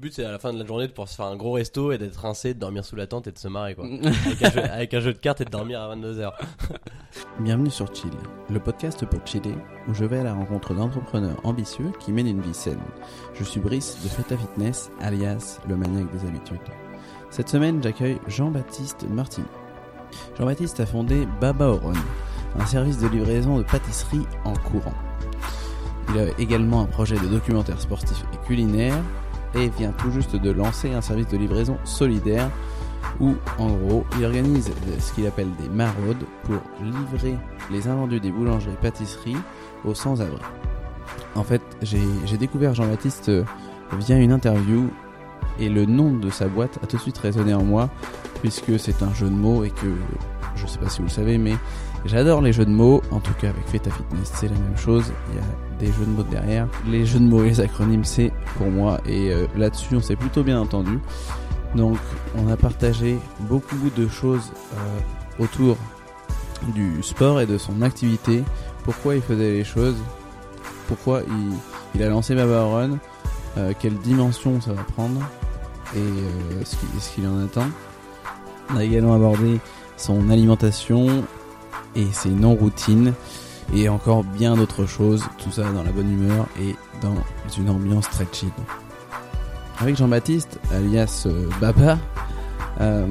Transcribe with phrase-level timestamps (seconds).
[0.00, 1.92] but c'est à la fin de la journée de pouvoir se faire un gros resto
[1.92, 3.84] et d'être rincé, de dormir sous la tente et de se marrer quoi.
[4.24, 6.32] avec, un jeu, avec un jeu de cartes et de dormir à 22h.
[7.40, 8.10] Bienvenue sur Chill,
[8.48, 9.54] le podcast pour chiller
[9.88, 12.80] où je vais à la rencontre d'entrepreneurs ambitieux qui mènent une vie saine.
[13.34, 16.58] Je suis Brice de Feta Fitness, alias le maniaque des habitudes.
[17.28, 19.44] Cette semaine, j'accueille Jean-Baptiste Martin.
[20.38, 21.92] Jean-Baptiste a fondé Baba Oron,
[22.58, 24.94] un service de livraison de pâtisserie en courant.
[26.08, 28.96] Il a également un projet de documentaire sportif et culinaire
[29.54, 32.50] et vient tout juste de lancer un service de livraison solidaire
[33.18, 37.36] où, en gros, il organise ce qu'il appelle des maraudes pour livrer
[37.70, 39.36] les invendus des boulangeries et pâtisseries
[39.84, 40.40] aux sans-abri.
[41.34, 43.44] En fait, j'ai découvert Jean-Baptiste euh,
[43.98, 44.90] via une interview
[45.58, 47.90] et le nom de sa boîte a tout de suite résonné en moi
[48.40, 49.92] puisque c'est un jeu de mots et que
[50.56, 51.54] je sais pas si vous le savez mais
[52.04, 53.02] j'adore les jeux de mots.
[53.10, 55.12] En tout cas avec Feta Fitness c'est la même chose.
[55.30, 56.68] Il y a des jeux de mots derrière.
[56.86, 59.00] Les jeux de mots et les acronymes c'est pour moi.
[59.06, 60.98] Et euh, là-dessus on s'est plutôt bien entendu.
[61.74, 61.98] Donc
[62.36, 65.76] on a partagé beaucoup de choses euh, autour
[66.74, 68.42] du sport et de son activité.
[68.84, 69.96] Pourquoi il faisait les choses?
[70.88, 71.22] Pourquoi
[71.94, 72.98] il, a lancé Baba Run?
[73.58, 75.20] Euh, quelle dimension ça va prendre?
[75.96, 77.66] Et ce qu'il en attend.
[78.72, 79.58] On a également abordé
[79.96, 81.24] son alimentation
[81.94, 83.14] et ses non-routines
[83.74, 87.14] et encore bien d'autres choses, tout ça dans la bonne humeur et dans
[87.56, 88.50] une ambiance très chill.
[89.78, 91.98] Avec Jean-Baptiste, alias euh, Baba,
[92.80, 93.06] euh,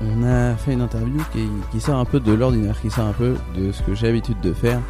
[0.00, 1.20] on a fait une interview
[1.70, 4.40] qui, sort un peu de l'ordinaire, qui sort un peu de ce que j'ai l'habitude
[4.40, 4.80] de faire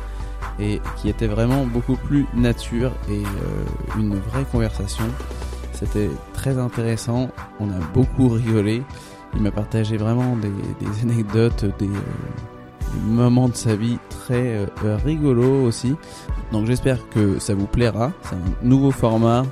[0.59, 5.05] et qui était vraiment beaucoup plus nature et euh, une vraie conversation.
[5.73, 8.83] C'était très intéressant, on a beaucoup rigolé.
[9.35, 10.53] Il m'a partagé vraiment des,
[11.03, 11.91] anecdotes, des,
[12.95, 15.95] des, moments de sa vie très euh, rigolos aussi.
[16.53, 18.13] Donc j'espère que ça vous plaira.
[18.23, 19.45] C'est un nouveau format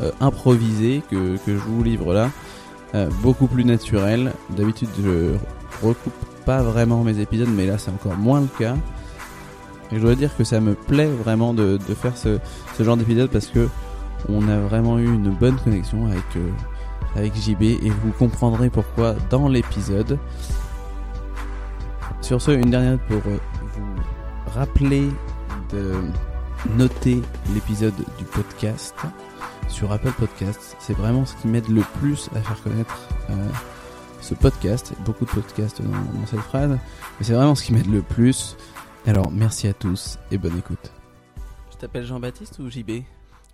[0.00, 2.30] euh, improvisé que, que je vous livre là,
[2.94, 4.32] euh, beaucoup plus naturel.
[4.50, 5.34] D'habitude je
[5.82, 6.12] recoupe
[6.44, 8.76] pas vraiment mes épisodes, mais là c'est encore moins le cas.
[9.92, 12.38] Et je dois dire que ça me plaît vraiment de, de faire ce,
[12.76, 13.68] ce genre d'épisode parce que
[14.28, 16.24] on a vraiment eu une bonne connexion avec,
[17.14, 20.18] avec JB et vous comprendrez pourquoi dans l'épisode.
[22.26, 23.38] Sur ce, une dernière pour euh,
[23.76, 25.10] vous rappeler
[25.70, 25.94] de
[26.76, 27.22] noter
[27.54, 28.96] l'épisode du podcast
[29.68, 30.74] sur Apple Podcasts.
[30.80, 33.48] C'est vraiment ce qui m'aide le plus à faire connaître euh,
[34.20, 34.92] ce podcast.
[35.04, 38.56] Beaucoup de podcasts dans, dans cette phrase, mais c'est vraiment ce qui m'aide le plus.
[39.06, 40.90] Alors, merci à tous et bonne écoute.
[41.70, 43.04] Je t'appelle Jean-Baptiste ou JB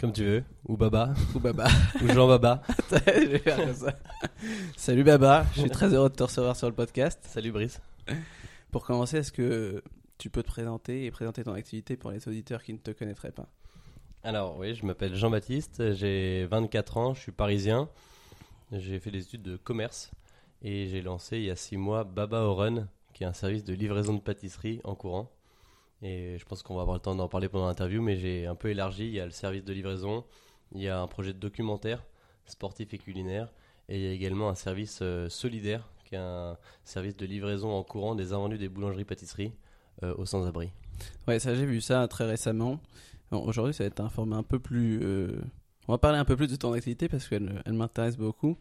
[0.00, 1.66] Comme tu veux, ou Baba, Ou Baba
[2.02, 2.62] ou Jean Baba.
[2.90, 3.92] Je vais faire comme ça.
[4.78, 7.20] Salut Baba, je suis très heureux de te recevoir sur le podcast.
[7.28, 7.78] Salut Brice.
[8.72, 9.84] Pour commencer, est-ce que
[10.16, 13.30] tu peux te présenter et présenter ton activité pour les auditeurs qui ne te connaîtraient
[13.30, 13.46] pas?
[14.24, 17.90] Alors oui, je m'appelle Jean-Baptiste, j'ai 24 ans, je suis parisien.
[18.72, 20.10] J'ai fait des études de commerce
[20.62, 23.74] et j'ai lancé il y a 6 mois Baba Oren, qui est un service de
[23.74, 25.30] livraison de pâtisserie en courant.
[26.00, 28.54] Et je pense qu'on va avoir le temps d'en parler pendant l'interview, mais j'ai un
[28.54, 29.04] peu élargi.
[29.04, 30.24] Il y a le service de livraison,
[30.74, 32.02] il y a un projet de documentaire
[32.46, 33.52] sportif et culinaire,
[33.90, 37.70] et il y a également un service euh, solidaire, qui est un service de livraison
[37.70, 39.52] en courant des invendus des boulangeries-pâtisseries
[40.02, 40.70] euh, aux sans-abri.
[41.26, 42.78] Ouais, ça j'ai vu ça très récemment.
[43.30, 45.00] Bon, Aujourd'hui, ça va être un format un peu plus.
[45.02, 45.40] euh,
[45.88, 48.58] On va parler un peu plus de ton activité parce qu'elle elle m'intéresse beaucoup.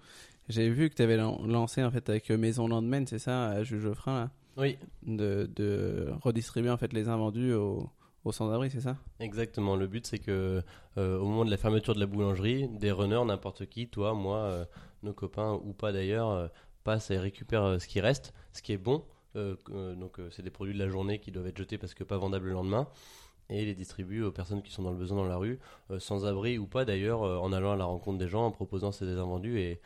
[0.48, 3.82] J'ai vu que tu avais lancé en fait avec Maison Landman, c'est ça, à Jules
[3.82, 7.90] Geoffrin, là, Oui, de, de redistribuer en fait les invendus aux,
[8.24, 8.96] aux sans-abri, c'est ça?
[9.20, 9.76] Exactement.
[9.76, 10.64] Le but, c'est que
[10.98, 14.38] euh, au moment de la fermeture de la boulangerie, des runners, n'importe qui, toi, moi,
[14.38, 14.66] euh,
[15.04, 16.50] nos copains ou pas d'ailleurs,
[16.82, 19.04] passent et récupèrent euh, ce qui reste, ce qui est bon.
[19.36, 22.04] Euh, euh, donc, c'est des produits de la journée qui doivent être jetés parce que
[22.04, 22.88] pas vendables le lendemain.
[23.50, 25.60] Et les distribuent aux personnes qui sont dans le besoin dans la rue,
[26.00, 29.06] sans abri ou pas d'ailleurs, en allant à la rencontre des gens, en proposant ces
[29.18, 29.60] invendus.
[29.60, 29.82] Et,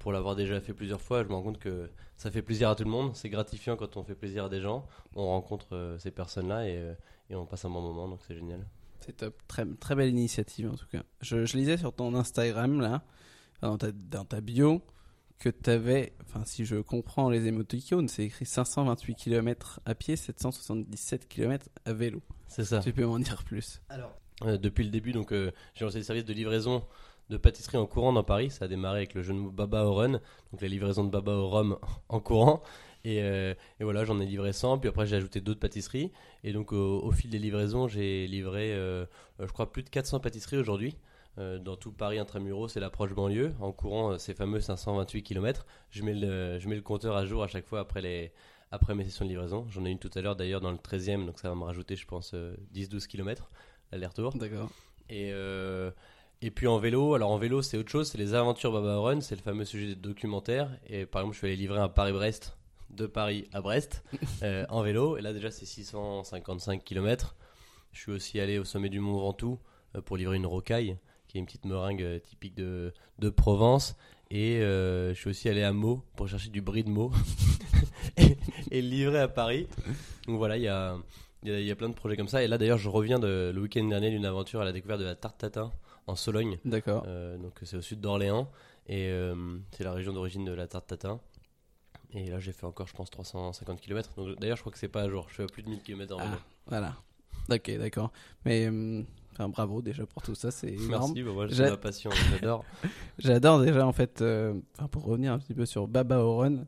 [0.00, 2.74] pour l'avoir déjà fait plusieurs fois, je me rends compte que ça fait plaisir à
[2.74, 3.14] tout le monde.
[3.14, 4.84] C'est gratifiant quand on fait plaisir à des gens.
[5.14, 6.96] On rencontre ces personnes-là et,
[7.30, 8.66] on passe un bon moment, donc c'est génial.
[8.98, 9.40] C'est top.
[9.46, 11.04] Très, très belle initiative en tout cas.
[11.20, 13.04] Je, lisais sur ton Instagram là,
[13.62, 14.82] dans ta bio,
[15.38, 20.16] que tu avais, enfin si je comprends les émoticônes, c'est écrit 528 km à pied,
[20.16, 22.22] 777 km à vélo.
[22.46, 22.80] C'est ça.
[22.80, 26.04] Tu peux m'en dire plus Alors, euh, depuis le début, donc euh, j'ai lancé des
[26.04, 26.84] services de livraison
[27.30, 28.50] de pâtisserie en courant dans Paris.
[28.50, 31.10] Ça a démarré avec le jeu de mots Baba au Run, donc la livraison de
[31.10, 31.78] Baba au Rhum
[32.08, 32.62] en courant.
[33.04, 36.10] Et, euh, et voilà, j'en ai livré 100, puis après j'ai ajouté d'autres pâtisseries.
[36.42, 40.56] Et donc au, au fil des livraisons, j'ai livré, je crois, plus de 400 pâtisseries
[40.56, 40.96] aujourd'hui.
[41.38, 43.54] Euh, dans tout Paris intramuros, c'est l'approche banlieue.
[43.60, 47.26] En courant euh, ces fameux 528 km, je mets, le, je mets le compteur à
[47.26, 48.32] jour à chaque fois après, les,
[48.70, 49.66] après mes sessions de livraison.
[49.68, 51.96] J'en ai une tout à l'heure d'ailleurs dans le 13e, donc ça va me rajouter,
[51.96, 53.50] je pense, euh, 10-12 km
[53.90, 54.32] aller-retour.
[54.36, 54.70] D'accord.
[55.08, 55.90] Et, euh,
[56.40, 59.20] Et puis en vélo, alors en vélo c'est autre chose, c'est les aventures Baba Run,
[59.20, 60.70] c'est le fameux sujet des documentaires.
[60.86, 62.56] Et par exemple, je suis allé livrer un Paris-Brest
[62.90, 64.04] de Paris à Brest
[64.42, 65.16] euh, en vélo.
[65.16, 67.34] Et là déjà c'est 655 km.
[67.92, 69.58] Je suis aussi allé au sommet du Mont Ventoux
[69.94, 70.98] euh, pour livrer une rocaille,
[71.34, 73.96] qui est une petite meringue euh, typique de, de Provence.
[74.30, 77.10] Et euh, je suis aussi allé à Meaux pour chercher du brie de Meaux
[78.16, 78.38] et,
[78.70, 79.66] et le livrer à Paris.
[80.28, 80.96] Donc voilà, il y a,
[81.42, 82.44] y, a, il y a plein de projets comme ça.
[82.44, 85.04] Et là d'ailleurs, je reviens de, le week-end dernier d'une aventure à la découverte de
[85.04, 85.72] la tarte tatin
[86.06, 86.60] en Sologne.
[86.64, 87.02] D'accord.
[87.08, 88.48] Euh, donc c'est au sud d'Orléans
[88.86, 91.20] et euh, c'est la région d'origine de la tarte tatin.
[92.12, 94.10] Et là j'ai fait encore je pense 350 km.
[94.16, 95.26] Donc d'ailleurs je crois que c'est pas à jour.
[95.30, 96.30] Je fais à plus de 1000 km en vélo.
[96.36, 96.38] Ah,
[96.68, 96.94] voilà.
[97.50, 98.12] Ok, d'accord.
[98.44, 99.02] Mais euh,
[99.34, 100.88] enfin, bravo déjà pour tout ça, c'est énorme.
[101.12, 102.64] Merci, bah, moi J'ai- ma passion, j'adore.
[103.18, 104.22] J'adore déjà en fait.
[104.22, 106.64] euh, enfin, pour revenir un petit peu sur Baba Oron,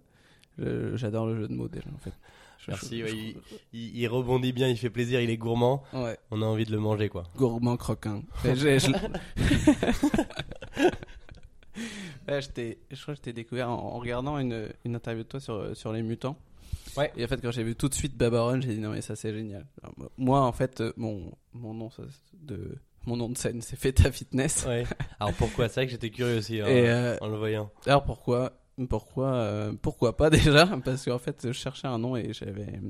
[0.58, 2.12] je- j'adore le jeu de mots déjà en fait.
[2.58, 3.36] Je- Merci, je- ouais, je- il,
[3.72, 5.82] il- il rebondit bien, il fait plaisir, il est gourmand.
[5.92, 6.18] ouais.
[6.30, 7.24] On a envie de le manger quoi.
[7.36, 8.22] Gourmand croquin.
[12.28, 15.76] Je crois que je t'ai découvert en, en regardant une, une interview de toi sur,
[15.76, 16.36] sur les mutants.
[16.96, 17.12] Ouais.
[17.16, 19.16] Et en fait, quand j'ai vu tout de suite Babaron, j'ai dit non, mais ça
[19.16, 19.66] c'est génial.
[19.82, 22.02] Alors, moi, en fait, euh, mon, mon, nom, ça,
[22.34, 24.64] de, mon nom de scène, c'est Feta Fitness.
[24.66, 24.84] Ouais.
[25.20, 25.68] Alors pourquoi?
[25.68, 27.70] C'est vrai que j'étais curieux aussi hein, Et euh, en le voyant.
[27.86, 28.52] alors pourquoi
[28.88, 30.66] pourquoi euh, pourquoi pas déjà?
[30.84, 32.80] Parce qu'en fait, je cherchais un nom et j'avais.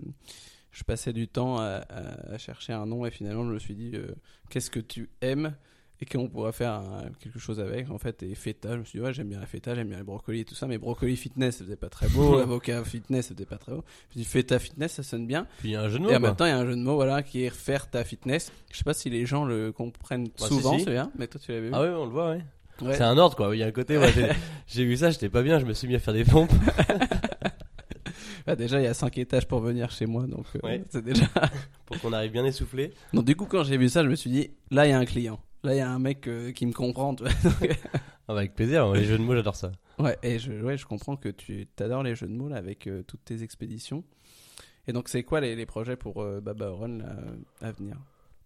[0.73, 3.75] Je passais du temps à, à- à chercher un nom et finalement, je me suis
[3.75, 4.15] dit euh,
[4.51, 5.55] qu'est-ce que tu aimes?
[6.01, 6.83] Et qu'on pourrait faire
[7.21, 9.47] quelque chose avec en fait et feta je me suis dit ouais j'aime bien la
[9.47, 12.09] feta j'aime bien les brocolis et tout ça mais brocoli fitness ça faisait pas très
[12.09, 15.03] beau avocat fitness ça faisait pas très beau je me suis dit feta fitness ça
[15.03, 16.11] sonne bien Puis il y a un jeu de mots.
[16.11, 17.89] et en même temps il y a un jeu de mots voilà qui est faire
[17.91, 20.91] ta fitness je sais pas si les gens le comprennent Bah, souvent si, si.
[21.19, 22.45] mais toi tu l'avais vu Ah ouais, on le voit, ouais.
[22.83, 22.95] Ouais.
[22.95, 23.57] C'est un ordre quoi.
[23.57, 24.29] Il y a un côté, j'ai-
[24.67, 26.53] j'ai vu ça, j'étais pas bien, je me suis mis à faire des pompes.
[28.47, 30.85] Bah, déjà il y a 5 étages pour venir chez moi donc euh, Ouais.
[30.91, 31.27] c'est déjà
[31.85, 32.93] pour qu'on arrive bien essoufflé.
[33.13, 34.99] Donc du coup quand j'ai vu ça je me suis dit là il y a
[34.99, 37.33] un client là il y a un mec euh, qui me comprend tu vois.
[38.29, 39.71] Ah bah, avec plaisir, les jeux de mots, j'adore ça.
[40.01, 42.89] ouais et je ouais je comprends que tu adores les jeux de mots là avec
[42.89, 44.03] euh, toutes tes expéditions
[44.89, 47.05] et donc c'est quoi les, les projets pour euh, Baba là,
[47.61, 47.97] à venir?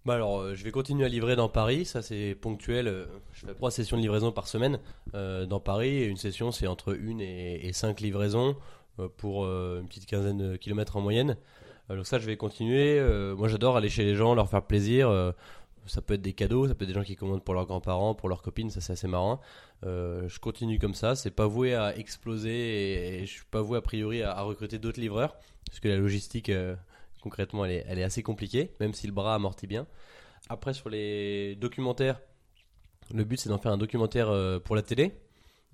[0.06, 3.06] Bah alors, euh, je vais continuer à livrer dans Paris, ça c'est ponctuel.
[3.32, 4.78] Je fais trois sessions de livraison par semaine
[5.12, 5.96] dans Paris.
[5.96, 8.56] Et une session, c'est entre une et, et cinq livraisons
[9.18, 11.36] pour une petite quinzaine de kilomètres en moyenne.
[11.90, 12.98] Donc ça, je vais continuer.
[13.36, 15.34] Moi, j'adore aller chez les gens, leur faire plaisir.
[15.86, 18.14] Ça peut être des cadeaux, ça peut être des gens qui commandent pour leurs grands-parents,
[18.14, 19.40] pour leurs copines, ça c'est assez marrant.
[19.84, 23.62] Euh, je continue comme ça, c'est pas voué à exploser et, et je suis pas
[23.62, 25.36] voué a priori à, à recruter d'autres livreurs,
[25.66, 26.76] parce que la logistique, euh,
[27.22, 29.86] concrètement, elle est, elle est assez compliquée, même si le bras amortit bien.
[30.48, 32.20] Après, sur les documentaires,
[33.12, 35.12] le but c'est d'en faire un documentaire euh, pour la télé.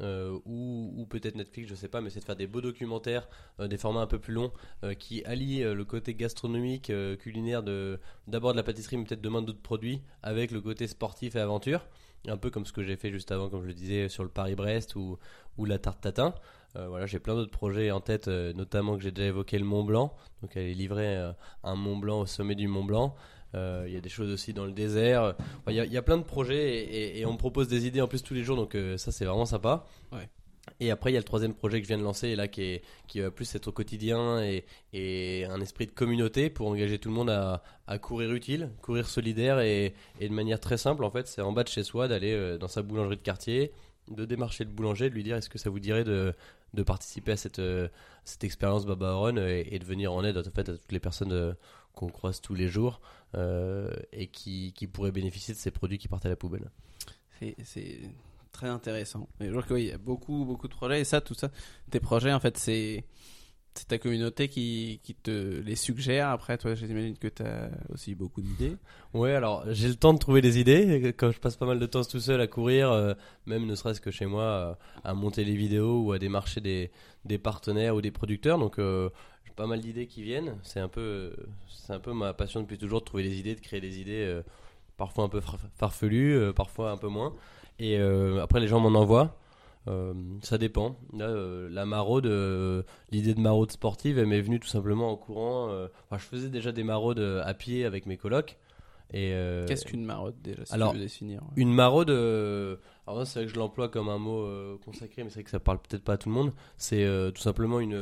[0.01, 3.29] Euh, ou, ou peut-être Netflix, je sais pas, mais c'est de faire des beaux documentaires,
[3.61, 4.53] euh, des formats un peu plus longs,
[4.85, 9.43] euh, qui allient le côté gastronomique, culinaire de d'abord de la pâtisserie, mais peut-être demain
[9.43, 11.87] d'autres produits, avec le côté sportif et aventure,
[12.29, 14.29] un peu comme ce que j'ai fait juste avant, comme je le disais, sur le
[14.29, 15.19] Paris-Brest ou,
[15.57, 16.35] ou la tarte tatin.
[16.75, 20.15] Voilà, j'ai plein d'autres projets en tête, notamment que j'ai déjà évoqué le Mont Blanc,
[20.43, 21.33] donc aller livrer
[21.65, 23.15] un Mont Blanc au sommet du Mont Blanc.
[23.57, 25.35] Euh, Il y a des choses aussi dans le désert.
[25.61, 27.39] Enfin, Il y, a- il y a plein de projets et, et- et on me
[27.39, 29.85] propose des idées en plus tous les jours, donc euh, ça c'est vraiment sympa.
[30.13, 30.29] Ouais.
[30.81, 32.49] Et après, il y a le troisième projet que je viens de lancer, et là,
[32.49, 36.67] qui, est, qui va plus être au quotidien et, et un esprit de communauté pour
[36.67, 40.77] engager tout le monde à, à courir utile, courir solidaire et, et de manière très
[40.77, 41.05] simple.
[41.05, 43.71] En fait, c'est en bas de chez soi d'aller euh, dans sa boulangerie de quartier,
[44.11, 46.35] de démarcher le boulanger, de lui dire est-ce que ça vous dirait de,
[46.75, 47.63] de participer à cette,
[48.25, 51.01] cette expérience Baba Run et, et de venir en aide en fait, à toutes les
[51.01, 51.55] personnes
[51.97, 53.01] qu'on croise tous les jours
[53.35, 56.71] euh, et qui, qui pourraient bénéficier de ces produits qui partent à la poubelle.
[57.65, 57.99] C'est-
[58.53, 59.29] très intéressant.
[59.41, 61.01] Et je vois qu'il y a beaucoup, beaucoup de projets.
[61.03, 61.51] Et ça, tout ça,
[61.91, 63.05] tes projets, en fait, c'est
[63.75, 66.31] c'est ta communauté qui, qui te les suggère.
[66.31, 68.75] Après, toi, j'imagine que tu as aussi beaucoup d'idées.
[69.13, 71.13] Ouais, alors j'ai le temps de trouver des idées.
[71.19, 73.13] Quand je passe pas mal de temps tout seul à courir, euh,
[73.45, 74.75] même ne serait-ce que chez moi, euh,
[75.05, 76.91] à monter les vidéos ou à démarcher des,
[77.27, 78.59] des partenaires ou des producteurs.
[78.59, 79.11] Donc euh,
[79.57, 80.59] pas mal d'idées qui viennent.
[80.63, 81.35] C'est un peu,
[81.69, 84.25] c'est un peu ma passion depuis toujours de trouver des idées, de créer des idées,
[84.25, 84.43] euh,
[84.97, 87.35] parfois un peu far- farfelues, euh, parfois un peu moins.
[87.79, 89.37] Et euh, après les gens m'en envoient.
[90.43, 90.97] Ça dépend.
[91.13, 91.29] Là,
[91.71, 92.27] la maraude,
[93.13, 95.67] l'idée de maraude sportive, elle m'est venue tout simplement en courant.
[96.11, 98.59] enfin, je faisais déjà des maraudes à pied avec mes colocs.
[99.13, 99.31] Et
[99.69, 101.49] Qu'est-ce qu'une marotte déjà si alors, tu veux définir ouais.
[101.55, 104.45] une maraude, alors c'est vrai que je l'emploie comme un mot
[104.85, 106.53] consacré, mais c'est vrai que ça parle peut-être pas à tout le monde.
[106.79, 107.95] C'est tout simplement une,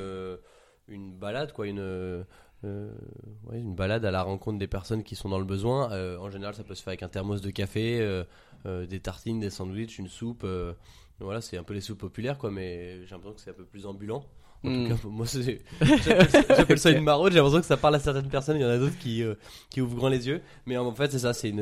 [0.89, 2.23] une balade, quoi, une, euh,
[2.65, 5.93] ouais, une balade à la rencontre des personnes qui sont dans le besoin.
[5.93, 8.25] Euh, en général, ça peut se faire avec un thermos de café, euh,
[8.67, 10.43] euh, des tartines, des sandwichs, une soupe.
[10.45, 10.73] euh,
[11.21, 13.65] voilà, c'est un peu les soupes populaires, quoi, mais j'ai l'impression que c'est un peu
[13.65, 14.25] plus ambulant
[14.65, 14.89] En Hmm.
[14.89, 15.27] tout cas, moi,
[16.57, 17.33] j'appelle ça- une maraude.
[17.33, 18.57] J'ai l'impression que ça parle à certaines personnes.
[18.57, 19.35] Il y en a d'autres qui, euh,
[19.71, 20.41] qui ouvrent grand les yeux.
[20.67, 21.35] Mais en fait, c'est ça.
[21.35, 21.53] C'est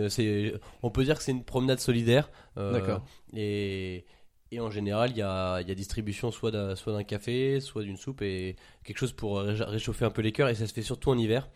[0.85, 2.31] on peut dire que c'est une promenade solidaire.
[2.59, 3.02] euh, D'accord.
[3.35, 4.05] Et,
[4.52, 7.59] et en général, il y a, il y a distribution soit d'un, soit d'un café,
[7.61, 8.54] soit d'une soupe et
[8.85, 10.49] quelque chose pour ré- réchauffer un peu les cœurs.
[10.49, 11.49] Et ça se fait surtout en hiver.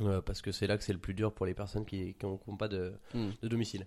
[0.00, 2.56] euh, parce que c'est là que c'est le plus dur pour les personnes qui n'ont
[2.56, 3.30] pas de, Hmm.
[3.42, 3.86] de domicile.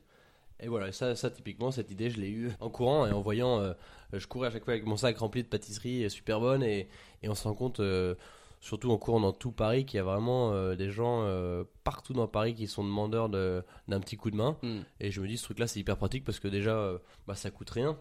[0.60, 3.60] Et voilà, ça, ça typiquement, cette idée, je l'ai eue en courant et en voyant.
[3.60, 3.74] euh,
[4.14, 6.88] je courais à chaque fois avec mon sac rempli de pâtisseries super bonnes et,
[7.24, 8.16] et on se rend compte, euh,
[8.60, 12.14] surtout en courant dans tout Paris, qu'il y a vraiment euh, des gens euh, partout
[12.14, 14.58] dans Paris qui sont demandeurs de- d'un petit coup de main.
[14.62, 14.82] Hmm.
[15.00, 17.50] Et je me dis, ce truc-là, c'est hyper pratique parce que déjà, euh, bah, ça
[17.52, 17.98] coûte rien.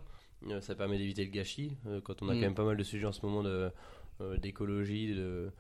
[0.49, 1.77] Euh, ça permet d'éviter le gâchis.
[1.87, 2.37] euh, quand on a Mm.
[2.37, 3.71] quand même pas mal de sujets en ce moment de,
[4.21, 5.51] euh, d'écologie, de,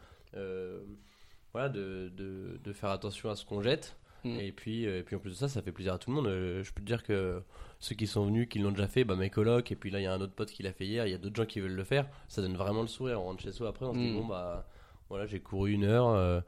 [1.53, 3.97] voilà, de, de, de faire attention à ce qu'on jette.
[4.25, 4.39] Mm.
[4.41, 6.27] Et, puis, et puis en plus de ça, ça fait plaisir à tout le monde.
[6.29, 7.43] Je peux te dire que
[7.79, 10.05] ceux qui sont venus, qui l'ont déjà fait, bah, mes colocs, et puis là, il
[10.05, 11.61] y a un autre pote qui l'a fait hier, il y a d'autres gens qui
[11.61, 12.07] veulent le faire.
[12.29, 13.21] Ça donne vraiment le sourire.
[13.21, 14.17] On rentre chez soi après, on se dit, Mm.
[14.21, 14.69] bon, bah
[15.09, 16.41] voilà, j'ai couru une heure, euh,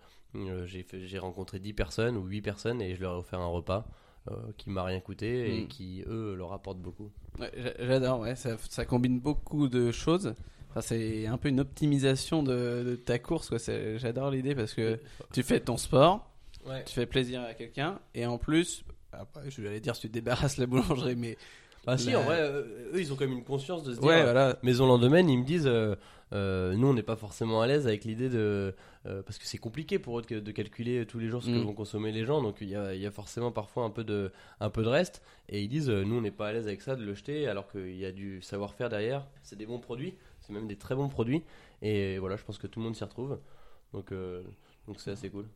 [0.66, 3.86] j'ai rencontré 10 personnes ou 8 personnes et je leur ai offert un repas.
[4.30, 5.68] Euh, qui m'a rien coûté et Mm.
[5.68, 7.10] qui eux leur apportent beaucoup.
[7.40, 7.50] Ouais,
[7.80, 10.34] J'adore, ouais, ça, ça combine beaucoup de choses.
[10.70, 13.52] Enfin, c'est un peu une optimisation de, de ta course.
[13.96, 14.98] J'adore l'idée parce que
[15.32, 16.28] tu fais ton sport,
[16.66, 16.84] Ouais.
[16.84, 20.58] tu fais plaisir à quelqu'un, et en plus, après, je vais dire, si tu débarrasses
[20.58, 21.36] la boulangerie, mais
[21.86, 24.08] Ah si, en vrai, euh, eux ils ont quand même une conscience de se dire.
[24.08, 24.56] ouais, euh, voilà.
[24.62, 25.96] Maison Lendemain, ils me disent, euh,
[26.32, 28.74] euh, nous on n'est pas forcément à l'aise avec l'idée de,
[29.06, 31.56] euh, parce que c'est compliqué pour eux de, de calculer tous les jours ce que
[31.56, 31.62] Mm.
[31.64, 34.04] vont consommer les gens, donc il y a, il y a forcément parfois un peu
[34.04, 36.66] de, un peu de reste, et ils disent, euh, nous on n'est pas à l'aise
[36.66, 39.26] avec ça de le jeter, alors qu'il y a du savoir-faire derrière.
[39.42, 41.42] C'est des bons produits, c'est même des très bons produits,
[41.82, 43.38] et voilà, je pense que tout le monde s'y retrouve,
[43.92, 44.12] donc
[44.86, 45.46] donc c'est assez cool.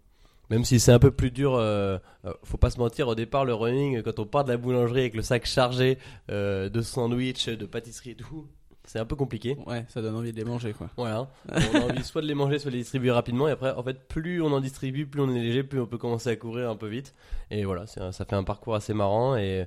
[0.50, 3.44] Même si c'est un peu plus dur, euh, euh, faut pas se mentir, au départ
[3.44, 5.98] le running, quand on part de la boulangerie avec le sac chargé
[6.30, 8.46] euh, de sandwich, de pâtisserie et tout,
[8.86, 9.56] c'est un peu compliqué.
[9.66, 10.88] Ouais, ça donne envie de les manger, quoi.
[10.96, 13.48] Voilà, on a envie soit de les manger, soit de les distribuer rapidement.
[13.48, 15.98] Et après, en fait, plus on en distribue, plus on est léger, plus on peut
[15.98, 17.14] commencer à courir un peu vite.
[17.50, 19.36] Et voilà, ça fait un parcours assez marrant.
[19.36, 19.66] Et,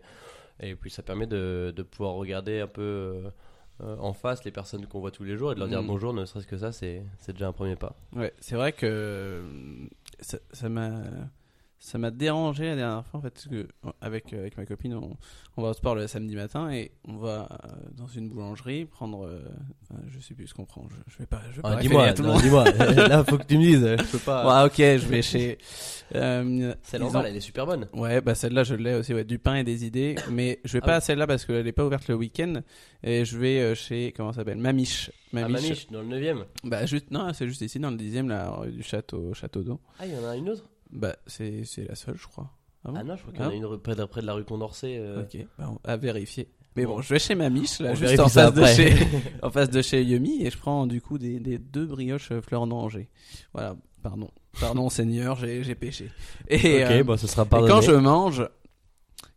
[0.62, 3.30] et puis ça permet de, de pouvoir regarder un peu euh,
[3.82, 5.88] euh, en face les personnes qu'on voit tous les jours et de leur dire Mm.
[5.88, 7.96] bonjour, ne serait-ce que ça, c'est déjà un premier pas.
[8.14, 9.42] Ouais, c'est vrai que euh,
[10.20, 11.02] ça m'a
[11.82, 13.56] ça m'a dérangé la dernière fois en fait parce que
[13.86, 15.16] euh, avec avec ma copine on,
[15.56, 19.26] on va au sport le samedi matin et on va euh, dans une boulangerie prendre
[19.26, 19.40] euh,
[19.84, 22.06] enfin, je sais plus ce qu'on prend je, je vais pas je vais Ah, dis-moi,
[22.08, 22.44] à tout le non, monde.
[22.44, 22.64] dis-moi.
[23.08, 23.96] Là, faut que tu me dises.
[23.98, 24.62] Je peux pas.
[24.62, 25.58] Ouais, ok je vais chez
[26.16, 27.88] euh, Celle ils en bas, ont- elle est super bonne.
[27.94, 30.16] Ouais, bah celle-là je l'ai aussi, ouais, du pain et des idées.
[30.32, 30.98] Mais je vais Ah pas oui.
[30.98, 32.62] à celle-là parce qu'elle est pas ouverte le week-end.
[33.04, 34.58] Et je vais euh, chez, comment ça s'appelle?
[34.58, 35.12] Mamiche.
[35.34, 35.62] Ah, Mamiche.
[35.62, 36.44] Maniche, dans le 9ème.
[36.66, 39.80] Bah juste, non, c'est juste ici dans le dixième, la rue du château, château d'eau.
[40.00, 40.66] Ah, il y en a une autre?
[40.92, 42.50] Bah c'est c'est la seule, je crois.
[42.86, 44.22] Ah bon Ah non, je crois qu'il y en Ah a une près de, près
[44.22, 44.98] de la rue Condorcet.
[44.98, 45.24] euh.
[45.24, 46.50] Ok, bah, on- à vérifier.
[46.76, 48.94] Mais bon, je vais chez Mamiche, là, On juste en face, de chez,
[49.44, 52.42] en face de chez Yumi, et je prends du coup des, des deux brioches euh,
[52.42, 53.10] fleur d'Angers.
[53.54, 54.30] Voilà, pardon.
[54.62, 56.10] Pardon Seigneur, j'ai péché.
[56.48, 57.72] Et, ok, euh, bon, ce sera Et pardonné.
[57.74, 58.48] quand je mange,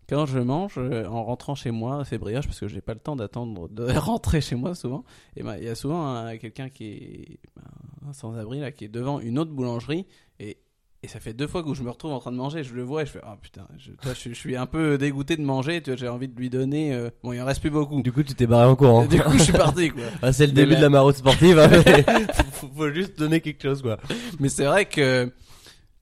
[0.09, 3.17] quand je mange en rentrant chez moi, ces brioches, parce que j'ai pas le temps
[3.17, 5.03] d'attendre de rentrer chez moi souvent,
[5.35, 8.89] et ben il y a souvent un- quelqu'un qui est ben, sans-abri là, qui est
[8.89, 10.07] devant une autre boulangerie,
[10.39, 10.59] et,
[11.05, 12.83] et ça fait deux fois que je me retrouve en train de manger, je le
[12.83, 15.43] vois et je fais oh putain, je, toi, je, je suis un peu dégoûté de
[15.43, 18.01] manger, tu vois, j'ai envie de lui donner, euh, bon il en reste plus beaucoup.
[18.03, 19.05] Du coup, tu t'es barré en courant.
[19.07, 20.03] Du coup, je suis parti quoi.
[20.23, 21.59] Ah, c'est le Mais début de la maraude sportive.
[21.59, 22.05] hein, mais
[22.53, 23.99] faut, faut juste donner quelque chose, quoi.
[24.39, 25.31] Mais c'est vrai que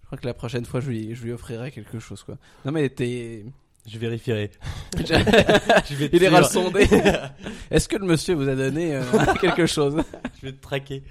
[0.02, 2.36] je crois que la prochaine fois, je lui, je lui offrirai quelque chose quoi.
[2.64, 3.44] Non mais t'es
[3.86, 4.50] Je vérifierai.
[4.98, 6.86] Je- vais Il ira le sonder.
[7.70, 9.02] Est-ce que le monsieur vous a donné euh,
[9.40, 9.96] quelque chose?
[10.40, 11.02] Je vais te traquer.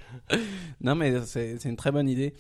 [0.81, 2.34] Non, mais c'est c'est une très bonne idée.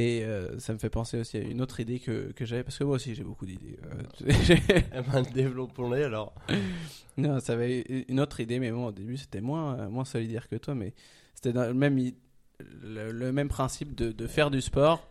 [0.00, 2.78] Et euh, ça me fait penser aussi à une autre idée que, que j'avais, parce
[2.78, 3.76] que moi aussi j'ai beaucoup d'idées.
[3.84, 4.32] Euh,
[4.94, 6.32] Eh ben, développons-les alors.
[7.16, 10.48] non, ça avait une autre idée, mais bon, au début c'était moins, euh, moins solidaire
[10.48, 10.94] que toi, mais
[11.34, 11.98] c'était le même,
[12.82, 15.04] le, le même principe de, de faire du sport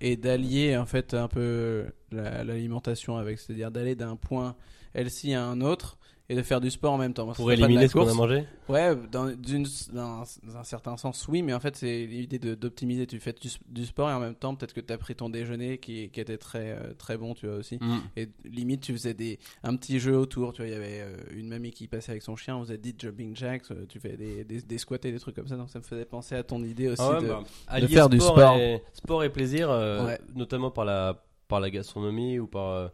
[0.00, 4.56] et d'allier en fait un peu la- l'alimentation avec, c'est-à-dire d'aller d'un point
[4.94, 5.96] LC à un autre
[6.30, 7.32] et de faire du sport en même temps.
[7.32, 11.74] Pour éliminer ce qu'on a mangé Ouais, dans, un certain sens, oui, mais en fait,
[11.76, 13.06] c'est l'idée d'optimiser.
[13.06, 15.30] Tu fais du, du sport et en même temps, peut-être que tu as pris ton
[15.30, 17.78] déjeuner qui, qui était très, euh, très bon, tu vois aussi.
[18.16, 20.52] Et limite, tu faisais des, un petit jeu autour.
[20.52, 22.78] Tu vois, il y avait euh, une mamie qui passait avec son chien, on faisait
[22.78, 25.56] 10 jumping jacks, euh, tu fais des, des, des squats et des trucs comme ça.
[25.56, 27.02] Donc, ça me faisait penser à ton idée aussi.
[27.02, 27.28] Ah ouais, de...
[27.28, 28.56] bah, faire du sport.
[28.58, 30.20] Et, sport et plaisir, euh, Ouais.
[30.34, 32.88] notamment par la, par la gastronomie ou par, euh,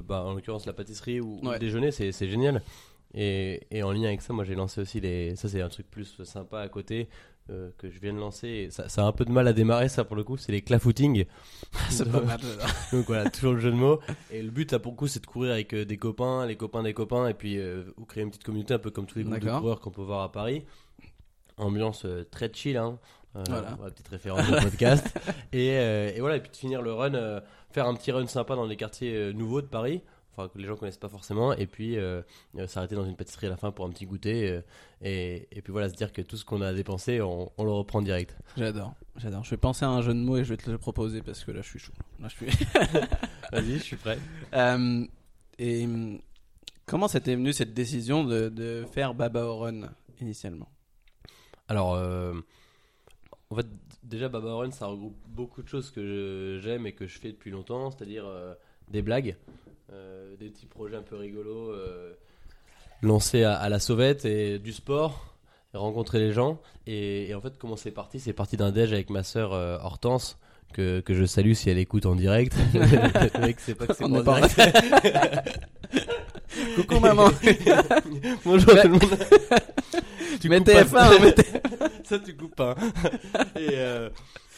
[0.00, 2.62] bah, en l'occurrence, la pâtisserie ou, le déjeuner, c'est c'est génial.
[3.14, 5.36] Et, et en lien avec ça, moi j'ai lancé aussi les.
[5.36, 7.08] Ça, c'est un truc plus sympa à côté
[7.50, 8.68] euh, que je viens de lancer.
[8.70, 10.62] Ça, ça a un peu de mal à démarrer, ça pour le coup, c'est les
[10.62, 11.24] clafooting.
[11.90, 12.40] c'est pas mal.
[12.92, 14.00] Donc voilà, toujours le jeu de mots.
[14.30, 16.56] Et le but là pour le coup, c'est de courir avec euh, des copains, les
[16.56, 19.18] copains des copains, et puis euh, ou créer une petite communauté un peu comme tous
[19.18, 20.64] les groupes de coureurs qu'on peut voir à Paris.
[21.58, 22.76] ambiance euh, très chill.
[22.76, 22.98] Hein.
[23.36, 23.76] Euh, Voilà.
[23.90, 25.06] petite référence au podcast.
[25.52, 28.26] et, euh, et voilà, et puis de finir le run, euh, faire un petit run
[28.26, 31.66] sympa dans les quartiers nouveaux de Paris, enfin que les gens connaissent pas forcément, et
[31.66, 31.96] puis
[32.66, 34.60] s'arrêter dans une pâtisserie à la fin pour un petit goûter,
[35.00, 37.70] et, et puis voilà, se dire que tout ce qu'on a dépensé, on, on le
[37.72, 38.36] reprend direct.
[38.56, 39.44] J'adore, j'adore.
[39.44, 41.42] Je vais penser à un jeu de mots et je vais te le proposer parce
[41.44, 41.92] que là je suis chaud.
[42.20, 42.46] Là, je suis...
[43.52, 44.18] Vas-y, je suis prêt.
[45.58, 46.18] Et hum,
[46.86, 50.68] comment c'était venu cette décision de, de faire Baba Run initialement?
[51.68, 51.96] Alors,
[53.52, 53.66] en fait,
[54.02, 57.50] déjà, Baba Run, ça regroupe beaucoup de choses que j'aime et que je fais depuis
[57.50, 58.54] longtemps, c'est-à-dire euh,
[58.90, 59.36] des blagues,
[59.92, 62.14] euh, des petits projets un peu rigolos euh,
[63.02, 65.36] lancés à, à la sauvette et du sport,
[65.74, 66.60] et rencontrer les gens.
[66.86, 68.20] Et, et en fait, comment c'est parti?
[68.20, 70.38] C'est parti d'un déj avec ma sœur euh, Hortense.
[70.72, 72.56] Que, que je salue si elle écoute en direct.
[72.72, 75.60] Le mec sait pas que c'est On pas n'est en direct.
[76.76, 77.28] Coucou maman
[78.46, 79.18] Bonjour tout le monde.
[80.40, 81.34] Tu Mais coupes pas- TF1, mais
[82.04, 82.74] ça tu coupes pas.
[83.56, 84.08] et, euh,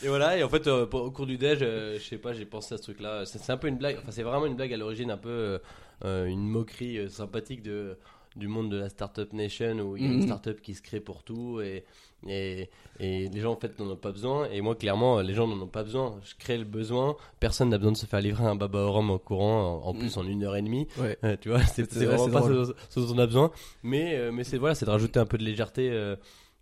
[0.02, 2.44] et voilà, et en fait, euh, au cours du déj, euh, je sais pas, j'ai
[2.44, 3.24] pensé à ce truc-là.
[3.26, 5.60] C'est c'est un peu une blague, enfin, c'est vraiment une blague à l'origine, un peu
[6.04, 7.96] une moquerie sympathique de,
[8.36, 10.26] du monde de la Startup Nation où il y a une Mhm.
[10.26, 11.84] startup qui se crée pour tout et,
[12.26, 14.48] et, et les gens en fait n'en ont pas besoin.
[14.50, 16.18] Et moi, clairement, les gens n'en ont pas besoin.
[16.24, 19.82] Je crée le besoin, personne n'a besoin de se faire livrer un baba au courant,
[19.84, 20.88] en, en plus en une heure et demie.
[20.98, 21.16] Ouais.
[21.22, 23.50] Euh, tu vois, c'est C'est c'est vrai, vraiment pas ce, ce dont on a besoin.
[23.84, 26.16] Mais, euh, mais c'est voilà, c'est de rajouter un peu de légèreté euh,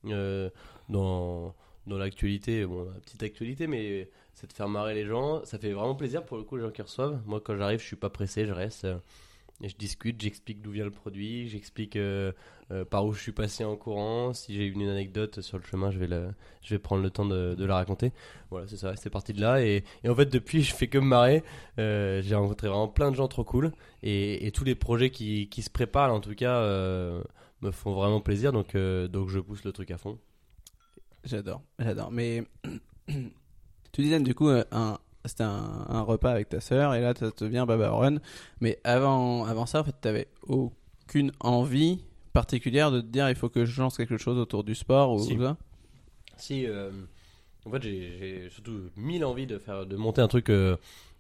[0.07, 0.51] euh,
[0.91, 1.55] dans,
[1.87, 2.67] dans l'actualité.
[2.67, 5.43] Bon, la petite actualité, mais c'est de faire marrer les gens.
[5.45, 7.21] Ça fait vraiment plaisir pour le coup, les gens qui reçoivent.
[7.25, 8.87] Moi, quand j'arrive, je suis pas pressé, je reste.
[9.63, 12.33] Et je discute, j'explique d'où vient le produit, j'explique euh,
[12.73, 14.33] euh, par où je suis passé en courant.
[14.33, 16.09] Si j'ai une anecdote sur le chemin, je vais,
[16.63, 18.13] je vais prendre le temps de, la raconter.
[18.51, 19.63] Voilà, c'est ça, c'est parti de là.
[19.65, 21.45] Et, en fait, depuis, je fais que me marrer.
[21.79, 23.73] Euh, j'ai rencontré vraiment plein de gens trop cool.
[24.03, 26.61] Et, tous les projets qui, se préparent, en tout cas,
[27.61, 28.53] me font vraiment plaisir.
[28.53, 30.19] Donc, donc je pousse le truc à fond.
[31.25, 32.11] J'adore, j'adore.
[32.11, 32.43] Mais
[33.93, 37.31] tu disais du coup un c'était un, un repas avec ta sœur et là ça
[37.31, 38.17] te vient Baba Run.
[38.61, 42.01] Mais avant avant ça en fait t'avais aucune envie
[42.33, 45.19] particulière de te dire il faut que je lance quelque chose autour du sport ou
[45.23, 45.39] Si.
[45.39, 45.57] ça.
[46.37, 46.91] Si, euh,
[47.67, 50.77] en fait, j'ai surtout mille envies de faire, de monter un truc, euh,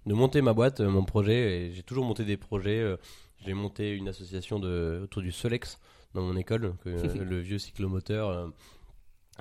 [0.07, 1.66] de monter ma boîte, euh, mon projet.
[1.66, 2.96] Et j'ai toujours monté des projets.
[3.44, 5.79] j'ai monté une association de, autour du Solex
[6.14, 8.53] dans mon école, le vieux cyclomoteur.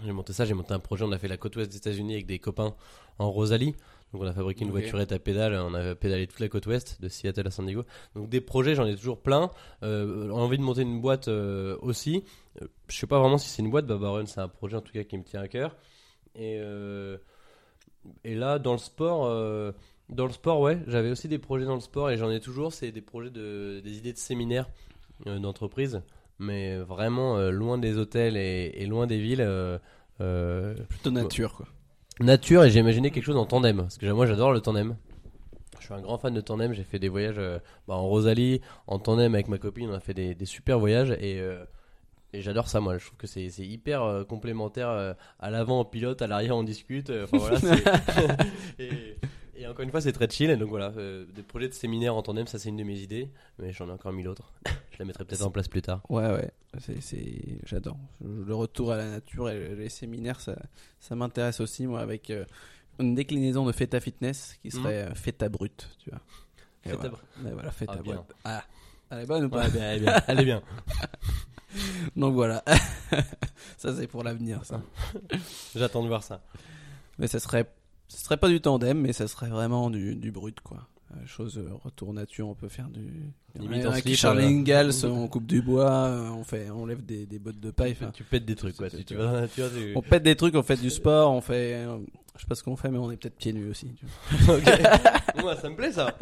[0.04, 1.04] j'ai monté ça, j'ai monté un projet.
[1.06, 2.76] On a fait la côte ouest des États-Unis avec des copains
[3.18, 3.76] en Rosalie.
[4.13, 7.02] Donc on a fabriqué une voiturette à pédale, on a pédalé toute la côte ouest
[7.02, 7.84] de Seattle à San Diego.
[8.15, 9.52] Donc des projets, j'en ai toujours plein.
[9.84, 12.24] Euh, envie de monter une boîte euh, aussi.
[12.62, 14.82] Euh, je sais pas vraiment si c'est une boîte, Baba Run, c'est un projet en
[14.82, 15.78] tout cas qui me tient à cœur.
[16.36, 17.17] Et, euh,
[18.26, 19.71] et là, dans le sport, euh,
[20.10, 22.74] dans le sport, ouais, j'avais aussi des projets dans le sport et j'en ai toujours.
[22.74, 24.69] C'est des projets de, des idées de séminaires
[25.26, 26.02] d'entreprise,
[26.39, 29.45] mais vraiment loin des hôtels et, et loin des villes.
[30.19, 31.67] euh, Plutôt nature quoi.
[32.24, 34.96] Nature et j'ai imaginé quelque chose en tandem parce que moi j'adore le tandem.
[35.80, 36.74] Je suis un grand fan de tandem.
[36.74, 37.58] J'ai fait des voyages euh,
[37.88, 39.90] bah, en Rosalie, en tandem avec ma copine.
[39.90, 41.66] On a fait des, des super voyages et, euh,
[42.34, 42.80] et j'adore ça.
[42.80, 45.16] Moi, je trouve que c'est hyper euh, complémentaire.
[45.40, 47.10] à l'avant, on pilote, à l'arrière, on discute.
[47.10, 47.58] Enfin voilà.
[48.80, 49.18] et,
[49.56, 50.52] et encore une fois, c'est très chill.
[50.52, 53.30] Et donc voilà, des projets de séminaire en tandem, ça c'est une de mes idées.
[53.58, 54.54] Mais j'en ai encore mille autres.
[55.02, 56.02] Je la mettrai peut-être en place plus tard.
[56.10, 57.98] Ouais ouais, c'est j'adore.
[58.24, 60.56] Le retour à la nature et les séminaires ça
[61.00, 62.46] ça m'intéresse aussi moi avec euh,
[63.00, 66.20] une déclinaison de Feta Fitness qui serait euh, Feta Brut, tu vois.
[66.86, 67.24] Et Feta voilà.
[67.42, 68.02] Mais voilà, Feta Ah.
[68.04, 68.20] Brut.
[68.44, 68.64] Ah,
[69.10, 69.64] elle est bonne ou pas?
[69.66, 70.22] Ouais, bien, elle est bien.
[70.28, 70.62] Elle est bien.
[72.16, 72.64] Donc voilà.
[73.78, 74.82] ça c'est pour l'avenir ça.
[75.76, 76.44] J'attends de voir ça.
[77.18, 77.66] Mais ça serait
[78.08, 80.88] ça serait pas du tandem mais ça serait vraiment du, du brut quoi.
[81.13, 84.93] Euh, Chose euh, retour nature, on peut faire du Limite en slip, Charlie euh, Ingalls,
[85.04, 88.12] on coupe du bois, euh, on fait on lève des, des bottes de paille, enfin,
[88.13, 88.89] tu pètes des trucs quoi.
[88.89, 91.41] Tu, vas dans la nature, tu- on pète des trucs, on fait du sport, on
[91.41, 91.86] fait
[92.36, 93.91] je sais pas ce qu'on fait mais on est peut-être pieds nus aussi.
[95.41, 96.15] Moi, ça me plaît ça.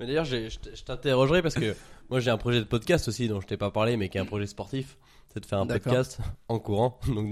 [0.00, 1.74] Mais d'ailleurs, je je t'interrogerai parce que
[2.10, 4.20] moi j'ai un projet de podcast aussi dont je t'ai pas parlé, mais qui est
[4.20, 4.98] un projet sportif.
[5.32, 6.98] C'est de faire un podcast en courant.
[7.08, 7.30] Donc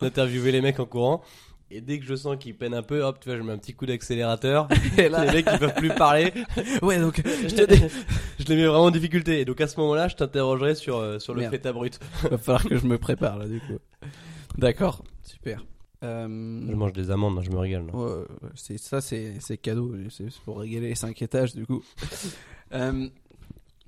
[0.00, 1.22] d'interviewer les mecs en courant.
[1.70, 3.58] Et dès que je sens qu'ils peinent un peu, hop, tu vois, je mets un
[3.58, 4.68] petit coup d'accélérateur.
[4.98, 6.32] Et là, les mecs ils peuvent plus parler.
[6.82, 7.74] ouais donc Je, te-
[8.38, 9.40] je les mets vraiment en difficulté.
[9.40, 11.52] Et donc à ce moment-là, je t'interrogerai sur, euh, sur le Merde.
[11.54, 11.98] feta brut.
[12.22, 13.78] va falloir que je me prépare là du coup.
[14.56, 15.64] D'accord, super.
[16.04, 17.82] Euh, Je mange des amandes, hein, je me régale.
[17.92, 18.24] Ouais, ouais,
[18.54, 19.92] c'est ça, c'est cadeau.
[20.10, 21.82] C'est pour régaler les 5 étages du coup.
[22.74, 23.08] Euh,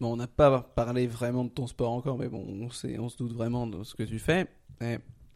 [0.00, 3.08] bon, on n'a pas parlé vraiment de ton sport encore, mais bon, on, sait, on
[3.08, 4.46] se doute vraiment de ce que tu fais.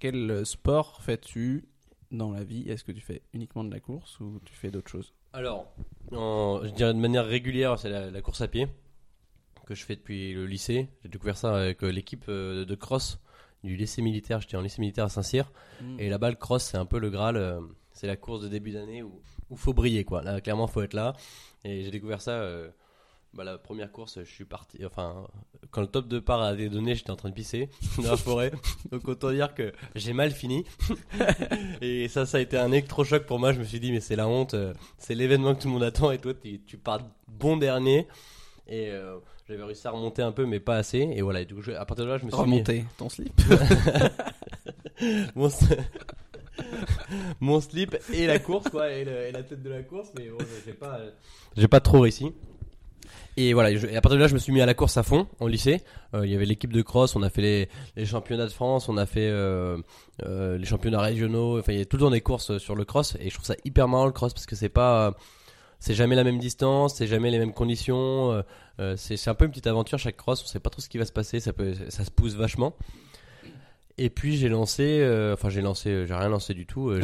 [0.01, 1.65] Quel sport fais-tu
[2.13, 4.91] dans la vie Est-ce que tu fais uniquement de la course ou tu fais d'autres
[4.91, 5.13] choses?
[5.33, 5.73] Alors,
[6.13, 8.69] en- je dirais de manière régulière, c'est la, la course à pied
[9.67, 10.89] que je fais depuis le lycée.
[11.03, 13.19] J'ai découvert ça avec euh, l'équipe euh, de cross
[13.65, 14.41] du lycée militaire.
[14.41, 15.51] J'étais en lycée militaire à Saint-Cyr.
[15.81, 16.01] Mm.
[16.01, 17.37] Et là-bas, le cross, c'est un peu le Graal.
[17.37, 17.61] euh,
[17.93, 19.21] c'est la course de début d'année où
[19.51, 20.23] il faut briller, quoi.
[20.23, 21.13] Là, clairement, faut être là.
[21.65, 22.33] Et j'ai découvert ça.
[22.33, 22.71] euh,
[23.35, 24.85] bah, la première course, je suis parti.
[24.85, 25.27] Enfin,
[25.71, 27.71] quand le top de part a été donné, j'étais en train de pisser
[28.03, 28.53] dans la forêt.
[28.91, 30.65] Donc autant dire que j'ai mal fini.
[31.81, 33.53] et ça, ça a été un électrochoc pour moi.
[33.53, 34.55] Je me suis dit, mais c'est la honte.
[34.55, 36.11] euh, C'est l'événement que tout le monde attend.
[36.11, 36.33] Et toi,
[36.67, 38.07] tu, pars bon dernier.
[38.69, 39.17] Et euh,
[39.49, 40.99] j'avais réussi à remonter un peu, mais pas assez.
[40.99, 41.41] Et voilà.
[41.41, 43.33] Et du coup, je- à partir de là, je me suis mis- Remonter ton slip.
[47.41, 50.29] mon, slip et la course quoi et, le- et la tête de la course mais
[50.29, 51.01] bon, j'ai pas
[51.57, 52.33] j'ai pas trop réussi
[53.37, 55.03] et voilà et à partir de là je me suis mis à la course à
[55.03, 55.81] fond en lycée
[56.15, 58.89] Euh, il y avait l'équipe de cross on a fait les, les championnats de France
[58.89, 59.79] on a fait euh,
[60.25, 62.85] euh, les championnats régionaux enfin il y a tout le temps des courses sur le
[62.85, 65.15] cross et je trouve ça hyper marrant le cross parce que c'est pas
[65.83, 68.31] c'est jamais la même distance, c'est jamais les mêmes conditions.
[68.31, 68.43] euh,
[68.79, 70.41] euh, c'est c'est un peu une petite aventure chaque cross.
[70.45, 71.41] On sait pas trop ce qui va se passer.
[71.41, 72.77] Ça peut, ça se pousse vachement.
[73.99, 76.89] Et puis j'ai lancé, euh, enfin j'ai lancé, euh, j'ai rien lancé du tout.
[76.91, 77.03] euh,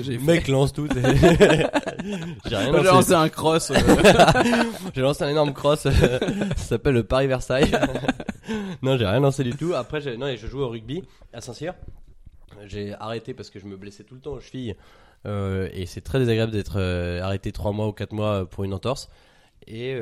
[0.00, 0.86] j'ai- mec lance tout.
[0.94, 2.82] j'ai rien J'ai lancé.
[2.84, 3.72] lancé un cross.
[4.94, 5.80] J'ai lancé un énorme cross.
[5.80, 5.90] ça
[6.56, 7.70] s'appelle le Paris Versailles.
[8.82, 9.72] non, j'ai rien lancé du tout.
[9.74, 11.74] Après, non, et je jouais au rugby à Saint-Cyr.
[12.66, 14.74] J'ai arrêté parce que je me blessais tout le temps aux chevilles.
[15.26, 16.78] Euh, et c'est très désagréable d'être
[17.22, 19.08] arrêté 3 mois ou 4 mois pour une entorse.
[19.66, 19.98] Et,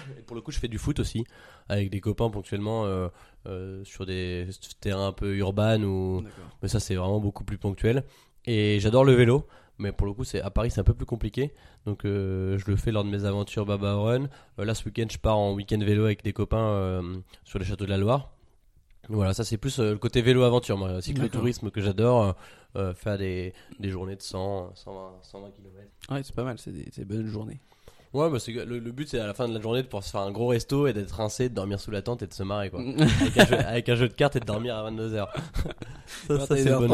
[0.18, 1.24] et pour le coup, je fais du foot aussi
[1.68, 3.08] avec des copains ponctuellement euh,
[3.46, 4.48] euh, sur des
[4.80, 6.24] terrains un peu urbains ou
[6.62, 8.04] mais ça c'est vraiment beaucoup plus ponctuel.
[8.44, 9.46] Et j'adore le vélo
[9.78, 11.52] mais pour le coup c'est à Paris c'est un peu plus compliqué.
[11.86, 14.28] Donc euh, je le fais lors de mes aventures Baba Run.
[14.58, 17.02] Là ce week-end je pars en week-end vélo avec des copains
[17.44, 18.32] sur les châteaux de la Loire.
[19.08, 21.00] Voilà ça c'est plus le côté vélo aventure moi.
[21.00, 22.36] Cyclotourisme que j'adore
[22.94, 25.72] faire des, des journées de 100 120 120 km
[26.10, 27.60] Ouais, c'est pas mal, c'est des, c'est des bonnes journées.
[28.14, 30.04] Ouais bah, c'est- le, le but c'est à la fin de la journée de pouvoir
[30.04, 32.32] se faire un gros resto et d'être rincé de dormir sous la tente et de
[32.34, 32.80] se marrer quoi
[33.20, 35.26] avec, un jeu, avec un jeu de cartes et de dormir à 22h
[36.06, 36.86] ça, ça c'est le.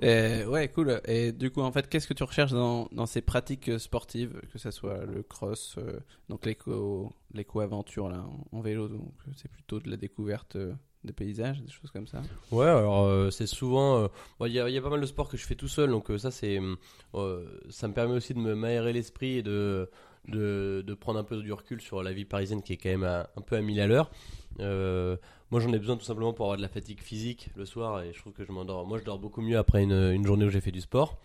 [0.00, 1.00] Et, ouais, cool.
[1.06, 4.40] Et du coup, en fait, qu'est-ce que tu recherches dans, dans ces pratiques euh, sportives,
[4.52, 9.32] que ce soit le cross, euh, donc l'éco, l'éco-aventure là, en, en vélo, donc euh,
[9.36, 10.72] c'est plutôt de la découverte euh,
[11.08, 12.20] des paysages, des choses comme ça.
[12.52, 14.02] Ouais, alors euh, c'est souvent.
[14.02, 14.08] euh,
[14.46, 16.18] Il il y a pas mal de sports que je fais tout seul, donc euh,
[16.18, 16.60] ça c'est,
[17.14, 19.90] euh, ça me permet aussi de m'aérer l'esprit et de,
[20.28, 23.04] de de prendre un peu du recul sur la vie parisienne qui est quand même
[23.04, 24.10] un peu à mille à l'heure.
[24.60, 25.16] Euh,
[25.50, 28.12] moi j'en ai besoin tout simplement pour avoir de la fatigue physique le soir et
[28.12, 28.86] je trouve que je m'endors.
[28.86, 31.18] Moi je dors beaucoup mieux après une, une journée où j'ai fait du sport.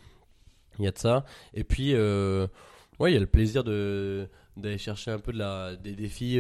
[0.80, 1.26] Il y a de ça.
[1.54, 2.48] Et puis euh,
[3.00, 6.38] ouais, il y a le plaisir de d'aller chercher un peu de la des défis.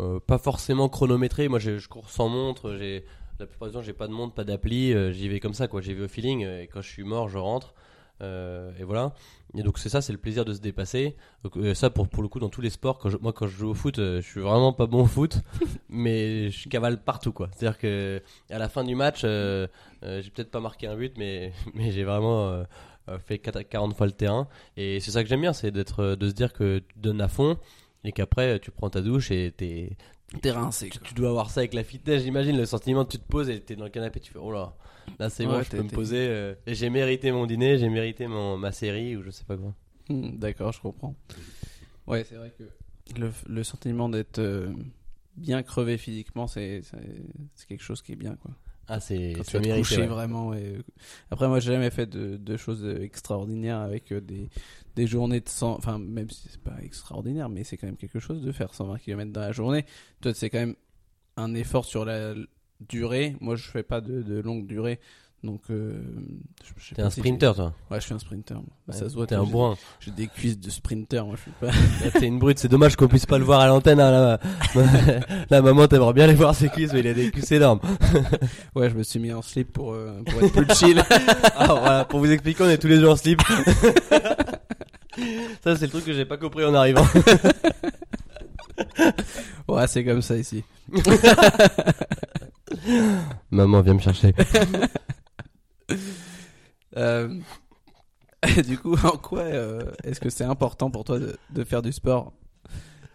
[0.00, 1.48] Euh, pas forcément chronométrés.
[1.48, 2.76] Moi, je, je cours sans montre.
[2.78, 3.04] J'ai
[3.40, 4.92] la plupart du temps, j'ai pas de montre, pas d'appli.
[4.92, 5.80] euh, J'y vais comme ça, quoi.
[5.80, 6.42] J'y vais au feeling.
[6.46, 7.74] Et quand je suis mort, je rentre.
[8.22, 9.12] Euh, et voilà.
[9.56, 11.16] Et donc c'est ça, c'est le plaisir de se dépasser.
[11.42, 12.98] Donc, euh, ça pour pour le coup dans tous les sports.
[12.98, 15.06] Quand je- moi, quand je joue au foot, euh, je suis vraiment pas bon au
[15.06, 15.38] foot,
[15.88, 17.48] mais je cavale partout, quoi.
[17.52, 21.90] C'est-à-dire que à la fin du match, j'ai peut-être pas marqué un but, mais mais
[21.90, 22.64] j'ai vraiment
[23.26, 24.46] fait 4 40 fois le terrain.
[24.76, 27.28] Et c'est ça que j'aime bien, c'est d'être, de se dire que tu donnes à
[27.28, 27.58] fond
[28.04, 29.96] et qu'après tu prends ta douche et t'es
[30.42, 30.88] T'es rincé.
[30.90, 33.60] tu, tu dois avoir ça avec la fitness, j'imagine, le sentiment, tu te poses et
[33.60, 34.74] t'es dans le canapé, tu fais oh là,
[35.18, 37.88] là c'est bon, Ouais, je t'es- peux me poser, euh, j'ai mérité mon dîner, j'ai
[37.88, 39.74] mérité mon, ma série ou je sais pas quoi.
[40.08, 41.14] Hmm, D'accord, je comprends.
[42.06, 42.64] Ouais, c'est vrai que
[43.18, 44.72] le, le sentiment d'être euh,
[45.36, 47.22] bien crevé physiquement, c'est c'est
[47.54, 48.50] c'est quelque chose qui est bien, quoi.
[48.88, 49.80] Ah, c'est Quand tu vas te mérité.
[49.80, 50.06] coucher ouais.
[50.06, 50.52] vraiment.
[51.30, 54.50] Après, moi, j'ai jamais fait de, de choses extraordinaires avec euh, des,
[54.94, 55.72] des journées de 100.
[55.76, 58.98] Enfin, même si c'est pas extraordinaire, mais c'est quand même quelque chose de faire 120
[58.98, 59.84] km dans la journée.
[60.20, 60.76] Toi, c'est quand même
[61.36, 62.34] un effort sur la
[62.80, 63.36] durée.
[63.40, 65.00] Moi, je fais pas de, de longue durée.
[65.44, 65.92] Donc, euh,
[66.94, 67.74] T'es un si sprinter, toi.
[67.90, 68.56] Ouais, je suis un sprinter.
[68.88, 69.26] Bah, ça se voit.
[69.26, 69.76] T'es un bourrin.
[70.00, 71.22] J'ai des cuisses de sprinter.
[71.26, 71.66] Moi, je suis pas.
[71.66, 74.00] Là, T'es une brute, c'est dommage qu'on puisse pas le voir à l'antenne.
[74.00, 74.40] hein, là.
[75.50, 77.80] la maman, t'aimerais bien les voir ses cuisses, mais il a des cuisses énormes.
[78.74, 81.02] Ouais, je me suis mis en slip pour, euh, pour être plus chill.
[81.56, 83.40] Alors voilà, pour vous expliquer, on est tous les jours en slip.
[85.62, 87.06] Ça, c'est le truc que j'ai pas compris en arrivant.
[89.68, 90.64] ouais, c'est comme ça ici.
[93.50, 94.34] Maman, viens me chercher.
[96.96, 97.40] Euh,
[98.68, 102.32] du coup, en quoi euh, est-ce que c'est important pour toi de, faire du sport?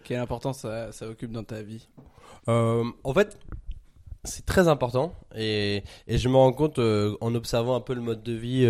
[0.04, 1.88] Quelle importance ça, occupe dans ta vie?
[2.50, 3.40] Euh, en fait,
[4.26, 8.34] c'est très important et, je me rends compte en observant un peu le mode de
[8.34, 8.68] vie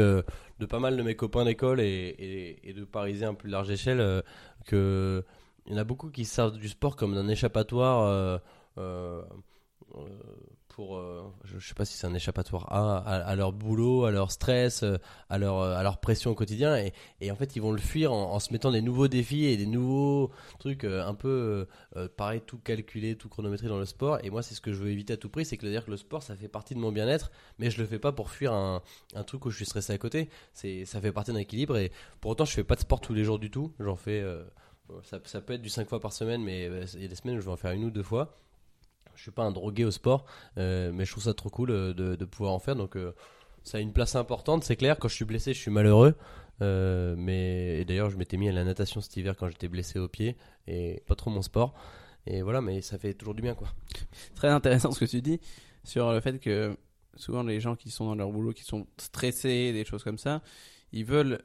[0.60, 3.70] de pas mal de mes copains d'école et, et, et de Parisiens à plus large
[3.70, 4.22] échelle euh,
[4.66, 5.24] que
[5.66, 8.42] il y en a beaucoup qui se servent du sport comme d'un échappatoire
[10.80, 14.32] pour, euh, je, je sais pas si c'est un échappatoire à, leur boulot, à leur
[14.32, 14.96] stress, euh,
[15.30, 18.14] à leur, euh, à leur pression au quotidien, et, en fait ils vont le fuir
[18.14, 22.60] en, se mettant des nouveaux défis et des nouveaux trucs un peu, euh, pareil, tout
[22.60, 24.20] calculé, tout chronométré dans le sport.
[24.24, 25.92] Et moi c'est ce que je veux éviter à tout prix, c'est que dire que
[25.92, 28.54] le sport ça fait partie de mon bien-être, mais je le fais pas pour fuir
[28.54, 28.82] un,
[29.28, 30.30] truc où je suis stressé à côté.
[30.54, 33.26] Ça fait partie d'un équilibre, et pour autant je fais pas de sport tous les
[33.26, 33.74] jours du tout.
[33.82, 34.24] J'en fais,
[35.04, 37.36] ça, ça peut être du 5 fois par semaine, mais il y a des semaines
[37.36, 38.40] où je vais en faire une ou deux fois.
[39.20, 40.24] Je suis pas un drogué au sport,
[40.58, 42.78] euh, mais je trouve ça trop cool euh, de, pouvoir en faire.
[42.78, 43.14] Donc euh,
[43.64, 44.98] ça a une place importante, c'est clair.
[44.98, 46.16] Quand je suis blessé, je suis malheureux.
[46.62, 50.08] Mais et d'ailleurs, je m'étais mis à la natation cet hiver quand j'étais blessé au
[50.08, 51.74] pied et pas trop mon sport.
[52.28, 53.68] Et voilà, mais ça fait toujours du bien, quoi.
[54.36, 55.42] Très intéressant ce que tu dis
[55.84, 56.78] sur le fait que
[57.16, 60.42] souvent les gens qui sont dans leur boulot, qui sont stressés, des choses comme ça,
[60.94, 61.42] ils veulent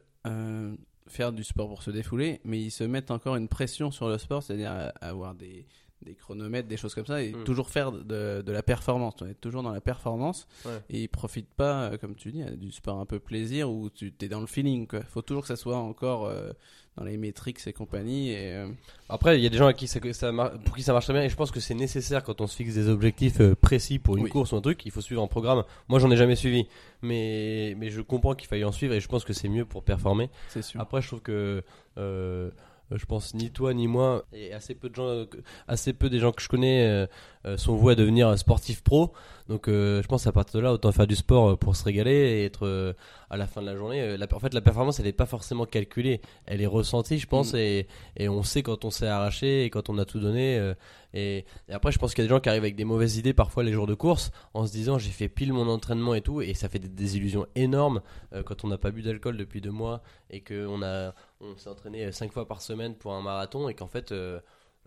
[1.08, 4.18] faire du sport pour se défouler, mais ils se mettent encore une pression sur le
[4.18, 5.66] sport, c'est-à-dire avoir des,
[6.04, 7.44] des chronomètres, des choses comme ça, et Mm.
[7.44, 9.14] toujours faire de, de la performance.
[9.22, 10.78] On est toujours dans la performance, Ouais.
[10.90, 14.12] et ils profitent pas, euh, comme tu dis, du sport un peu plaisir où tu
[14.20, 14.86] es dans le feeling.
[14.92, 16.50] Il faut toujours que ça soit encore euh,
[16.96, 18.30] dans les métriques et compagnie.
[18.30, 18.68] Et, euh,
[19.08, 20.32] Après, il y a des gens à qui ça, ça
[20.64, 22.54] pour qui ça marche très bien, et je pense que c'est nécessaire quand on se
[22.56, 24.30] fixe des objectifs précis pour une Oui.
[24.30, 24.84] course ou un truc.
[24.86, 25.64] Il faut suivre un programme.
[25.88, 26.66] Moi, j'en ai jamais suivi,
[27.02, 29.82] mais mais je comprends qu'il faille en suivre, et je pense que c'est mieux pour
[29.82, 30.30] performer.
[30.48, 30.80] c'est sûr.
[30.80, 31.62] Après, je trouve que
[31.98, 32.50] euh,
[32.96, 36.08] je pense ni toi ni moi et assez peu de gens, euh, que- assez peu
[36.10, 37.06] des gens que je connais euh,
[37.46, 39.12] euh, sont voués à devenir sportifs pro.
[39.48, 41.84] Donc, euh, je pense à partir de là, autant faire du sport euh, pour se
[41.84, 42.94] régaler et être euh,
[43.28, 44.00] à la fin de la journée.
[44.00, 47.26] euh, la- en fait, la performance, elle n'est pas forcément calculée, elle est ressentie, je
[47.26, 47.56] pense, Mm.
[47.58, 50.56] et, et on sait quand on s'est arraché et quand on a tout donné.
[50.58, 50.74] euh,
[51.12, 53.18] et, et après, je pense qu'il y a des gens qui arrivent avec des mauvaises
[53.18, 56.22] idées parfois les jours de course en se disant j'ai fait pile mon entraînement et
[56.22, 58.00] tout, et ça fait des désillusions énormes
[58.32, 61.68] euh, quand on n'a pas bu d'alcool depuis deux mois et qu'on a on s'est
[61.70, 64.40] entraîné euh, cinq fois par semaine pour un marathon et qu'en fait euh,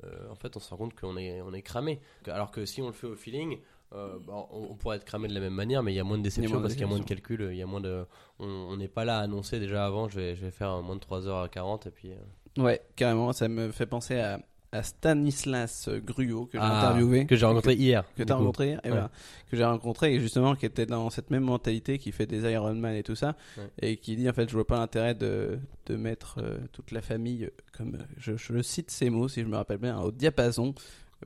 [0.04, 2.82] euh, en fait on se rend compte qu'on est on est cramé alors que si
[2.82, 3.60] on le fait au feeling
[3.94, 6.04] euh, bah, on, on pourrait être cramé de la même manière mais il y a
[6.04, 7.36] moins de déception parce qu'il y a moins de déception.
[7.36, 8.06] calcul il y a moins de
[8.40, 11.02] on n'est pas là à annoncer déjà avant je vais, je vais faire moins de
[11.02, 12.18] 3h40 et puis euh,
[12.58, 13.34] Ouais, carrément.
[13.34, 14.40] Ça me fait penser à,
[14.72, 17.26] à Stanislas Gruot que j'ai ah, interviewé.
[17.26, 18.40] que j'ai rencontré hier que tu as coup.
[18.42, 18.80] rencontré, et Ouais.
[18.90, 19.12] voilà,
[19.50, 22.94] que j'ai rencontré et justement qui était dans cette même mentalité, qui fait des Ironman
[22.96, 23.70] et tout ça, Ouais.
[23.82, 27.02] et qui dit en fait je vois pas l'intérêt de, de mettre euh, toute la
[27.02, 30.76] famille, comme je, je cite ces mots si je me rappelle bien, au diapason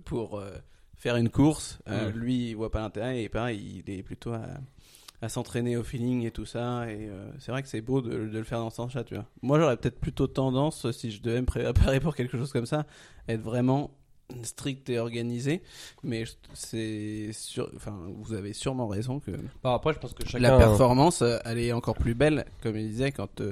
[0.05, 0.51] pour euh,
[0.95, 1.79] faire une course.
[1.89, 2.13] Euh, Ouais.
[2.13, 4.45] Lui il voit pas l'intérêt et pareil il est plutôt à,
[5.21, 8.09] à s'entraîner au feeling et tout ça et euh, c'est vrai que c'est beau de,
[8.09, 9.25] de le faire dans ce sens-là tu vois.
[9.41, 12.85] Moi j'aurais peut-être plutôt tendance si je devais me préparer pour quelque chose comme ça,
[13.27, 13.91] à être vraiment
[14.43, 15.61] strict et organisé
[16.03, 19.31] mais c'est sûr enfin vous avez sûrement raison que
[19.61, 22.77] Bah, après je pense que chacun la performance euh, elle est encore plus belle comme
[22.77, 23.51] il disait quand euh,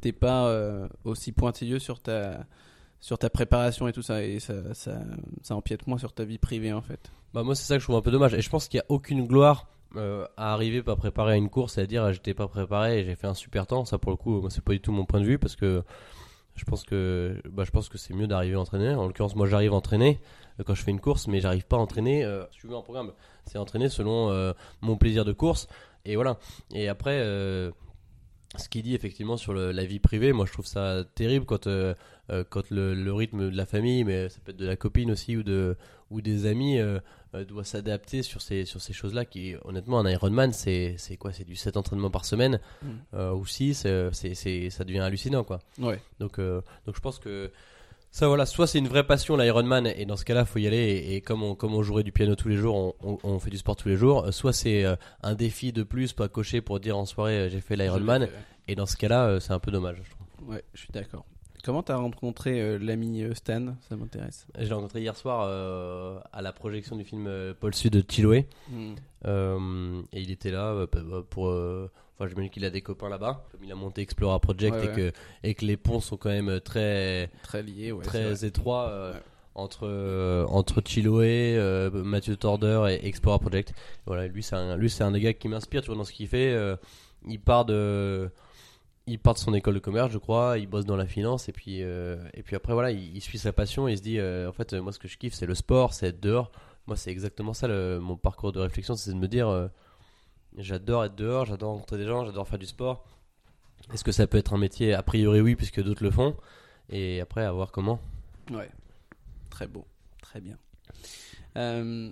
[0.00, 2.46] t'es pas euh, aussi pointilleux sur ta
[3.00, 5.00] sur ta préparation et tout ça et ça, ça,
[5.42, 7.86] ça empiète moins sur ta vie privée en fait Bah moi c'est ça que je
[7.86, 10.82] trouve un peu dommage et je pense qu'il n'y a aucune gloire euh, à arriver
[10.82, 13.26] pas préparé à une course et à dire ah, j'étais pas préparé et j'ai fait
[13.26, 13.84] un super temps.
[13.84, 15.82] Ça pour le coup c'est pas du tout mon point de vue parce que
[16.56, 18.94] je pense que bah, je pense que c'est mieux d'arriver entraîné.
[18.94, 20.20] En l'occurrence moi j'arrive entraîné
[20.60, 23.12] euh, quand je fais une course mais j'arrive pas à entraîner euh, suivant un programme.
[23.46, 25.68] C'est entraîner selon euh, mon plaisir de course.
[26.04, 26.38] Et voilà.
[26.72, 27.18] Et après
[28.56, 31.66] ce qu'il dit effectivement sur le- la vie privée, moi je trouve ça terrible quand,
[31.66, 31.94] euh,
[32.30, 35.10] euh, quand le, le rythme de la famille, mais ça peut être de la copine
[35.10, 35.76] aussi ou, de,
[36.10, 36.98] ou des amis, euh,
[37.48, 39.24] doit s'adapter sur ces, sur ces choses-là.
[39.24, 41.32] Qui, honnêtement, un Ironman, c'est quoi?
[41.32, 42.86] C'est du 7 entraînements par semaine Mm.
[43.14, 45.58] euh, ou 6, c'est, ça devient hallucinant quoi.
[45.80, 47.50] ouais Donc, donc je pense que
[48.14, 50.76] ça, voilà, soit c'est une vraie passion l'Ironman, et dans ce cas-là, faut y aller.
[50.76, 53.40] Et, et comme, on, comme on jouerait du piano tous les jours, on, on, on
[53.40, 54.26] fait du sport tous les jours.
[54.26, 57.48] euh, Soit c'est euh, un défi de plus, pas coché pour dire en soirée euh,
[57.48, 58.28] j'ai fait l'Ironman.
[58.68, 60.54] Et dans ce cas-là, euh, c'est un peu dommage, je trouve.
[60.54, 61.24] ouais je suis d'accord
[61.64, 63.74] comment t'as rencontré l'ami Stan?
[63.88, 65.48] Ça m'intéresse Je l'ai rencontré hier soir
[66.30, 68.46] à la projection du film Paul Sud de Chiloé.
[68.68, 68.94] Mm.
[69.24, 71.48] Euh, et il était là euh, bah, pour.
[72.20, 73.44] Euh, Enfin, j'imagine qu'il a des copains là-bas.
[73.52, 76.28] Comme il a monté Explora Project Ouais, et, que, et que les ponts sont quand
[76.30, 79.14] même très, très lié ouais très étroits euh,
[79.56, 83.72] entre, euh, entre Chiloé, euh, Mathieu Torder et Explora Project.
[84.06, 86.12] Voilà, lui, c'est un, lui, c'est un des gars qui m'inspire tu vois, dans ce
[86.12, 86.52] qu'il fait.
[86.52, 86.76] euh,
[87.26, 88.30] il part de.
[89.06, 90.56] Il part de son école de commerce, je crois.
[90.56, 93.36] Il bosse dans la finance et puis euh, et puis après voilà, il, il suit
[93.38, 93.86] sa passion.
[93.86, 95.54] Et il se dit euh, en fait, euh, moi ce que je kiffe, c'est le
[95.54, 96.50] sport, c'est être dehors.
[96.86, 99.68] Moi, c'est exactement ça le- mon parcours de réflexion, c'est de me dire euh,
[100.56, 103.04] j'adore être dehors, j'adore rencontrer des gens, j'adore faire du sport.
[103.92, 104.94] Est-ce que ça peut être un métier?
[104.94, 106.36] A priori, oui, puisque d'autres le font.
[106.88, 108.00] Et après, à voir comment.
[108.50, 108.70] Ouais.
[109.50, 109.86] Très beau.
[110.22, 110.58] Très bien.
[111.56, 112.10] Euh,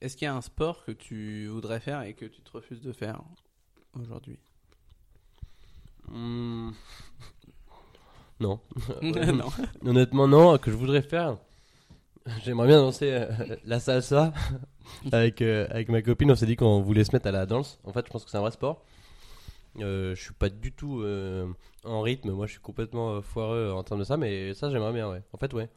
[0.00, 2.80] Est-ce qu'il y a un sport que tu voudrais faire et que tu te refuses
[2.80, 3.22] de faire
[3.94, 4.38] aujourd'hui?
[6.08, 6.70] Hmm.
[8.40, 8.60] Non.
[9.00, 9.48] Non.
[9.84, 10.58] Honnêtement, non.
[10.58, 11.38] Que je voudrais faire.
[12.42, 14.32] J'aimerais bien lancer euh, la salsa
[15.12, 16.30] avec, euh, avec ma copine.
[16.30, 17.78] On s'est dit qu'on voulait se mettre à la danse.
[17.84, 18.82] En fait, je pense que c'est un vrai sport.
[19.80, 21.46] Euh, je suis pas du tout euh,
[21.84, 22.30] en rythme.
[22.30, 24.16] Moi, je suis complètement foireux en termes de ça.
[24.16, 25.22] Mais ça, j'aimerais bien, ouais.
[25.32, 25.68] En fait, ouais.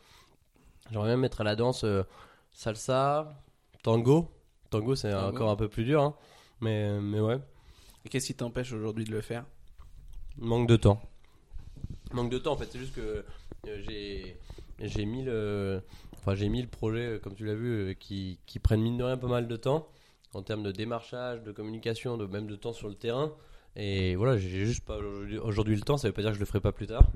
[0.91, 1.85] J'aimerais bien me mettre à la danse
[2.51, 3.41] salsa,
[3.83, 4.31] tango.
[4.69, 6.01] Tango, c'est encore un peu plus dur.
[6.01, 6.15] hein.
[6.61, 7.39] Mais, mais ouais.
[8.05, 9.45] Et qu'est-ce qui t'empêche aujourd'hui de le faire?
[10.37, 11.01] Manque de temps.
[12.13, 13.25] Manque de temps, en fait, c'est juste que
[13.65, 14.37] j'ai
[14.79, 15.81] j'ai mis le
[16.27, 18.97] enfin j'ai mis le projet euh, comme tu l'as vu euh, qui qui prennent mine
[18.97, 19.87] de rien pas mal de temps
[20.33, 23.31] en termes de démarchage, de communication, de même de temps sur le terrain
[23.79, 26.47] et voilà, j'ai juste pas aujourd'hui- le temps, ça veut pas dire que je le
[26.47, 27.07] ferai pas plus tard.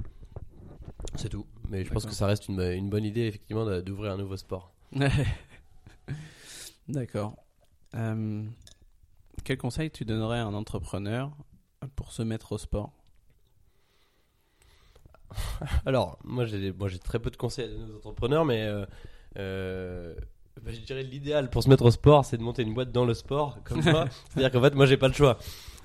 [1.16, 4.18] C'est tout, mais je pense que ça reste une, une bonne idée effectivement d'ouvrir un
[4.18, 4.72] nouveau sport.
[6.88, 7.36] D'accord.
[7.96, 8.44] Euh,
[9.44, 11.32] quel conseil tu donnerais à un entrepreneur
[11.96, 12.94] pour se mettre au sport?
[15.86, 18.86] Alors, moi j'ai moi, j'ai très peu de conseils à donner aux entrepreneurs, mais euh,
[19.38, 20.16] euh,
[20.62, 23.06] bah, je dirais l'idéal pour se mettre au sport, c'est de monter une boîte dans
[23.06, 24.06] le sport, comme moi.
[24.30, 25.38] C'est-à-dire qu'en fait, moi j'ai pas le choix.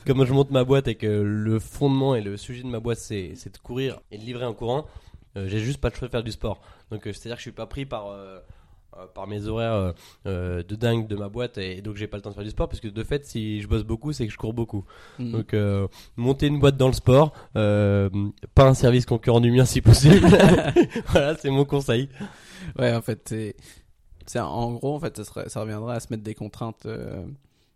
[0.06, 2.98] Comme je monte ma boîte et que le fondement et le sujet de ma boîte
[2.98, 4.86] c'est c'est de courir et de livrer en courant,
[5.36, 6.60] euh, j'ai juste pas le choix de faire du sport.
[6.90, 8.16] Donc c'est-à-dire que je suis pas pris par
[9.14, 9.92] par mes horaires euh,
[10.26, 12.50] euh, de dingue de ma boîte et, donc j'ai pas le temps de faire du
[12.50, 14.84] sport parce que de fait si je bosse beaucoup c'est que je cours beaucoup.
[15.18, 15.32] Mm.
[15.32, 18.08] Donc euh, monter une boîte dans le sport, euh,
[18.54, 20.26] pas un service concurrent du mien si possible.
[21.08, 22.08] voilà, c'est mon conseil.
[22.78, 23.34] Ouais, en fait,
[24.26, 27.24] c'est, en gros, en fait, ça, serait, ça reviendrait à se mettre des contraintes, euh,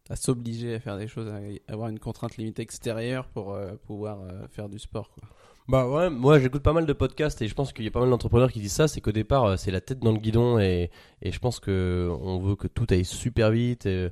[0.09, 4.21] à s'obliger à faire des choses, à avoir une contrainte limite extérieure pour euh, pouvoir
[4.21, 5.11] euh, faire du sport.
[5.11, 5.29] Quoi.
[5.71, 8.01] Bah ouais, moi j'écoute pas mal de podcasts et je pense qu'il y a pas
[8.01, 10.59] mal d'entrepreneurs qui disent ça, c'est qu'au départ euh, c'est la tête dans le guidon
[10.59, 10.91] et,
[11.23, 13.85] et je pense que on veut que tout aille super vite.
[13.87, 14.11] Il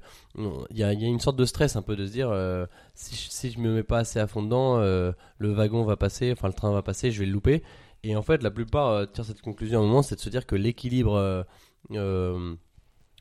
[0.71, 3.59] y, a, une sorte de stress un peu de se dire euh, si, je, si
[3.59, 6.71] me mets pas assez à fond dedans, euh, le wagon va passer, enfin le train
[6.71, 7.64] va passer, je vais le louper.
[8.05, 10.47] Et en fait la plupart tirent cette conclusion à un moment, c'est de se dire
[10.47, 11.44] que l'équilibre
[11.92, 12.55] euh,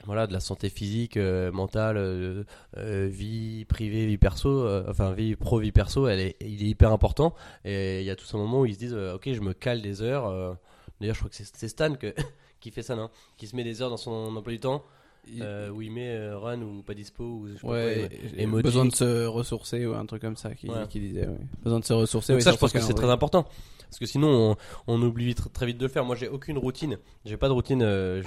[0.08, 2.44] voilà, de la santé physique, euh, mentale, euh,
[2.78, 6.92] euh, vie privée, vie perso, enfin vie pro, vie perso, elle est, il est hyper
[6.92, 7.36] important.
[7.66, 9.82] Et il y a tout un moment où ils se disent, ok, je me cale
[9.82, 10.58] des heures.
[11.00, 12.16] D'ailleurs, je crois que c'est Stan que,
[12.60, 13.10] qui fait ça, non?
[13.38, 14.84] Qui se met des heures dans son emploi du temps,
[15.30, 18.96] où il met run ou pas dispo ou je sais pas quoi, ouais, besoin de
[18.96, 20.88] se ressourcer ou un truc comme ça qui, Ouais.
[20.90, 21.28] qui disait.
[21.28, 21.38] ouais.
[21.64, 22.32] Besoin de se ressourcer.
[22.34, 23.46] Donc ça, je pense que c'est très important.
[23.90, 24.56] Parce que sinon,
[24.88, 26.06] on, oublie tr- très vite de le faire.
[26.06, 26.98] Moi, j'ai aucune routine.
[27.26, 27.82] J'ai pas de routine.
[27.82, 28.22] euh,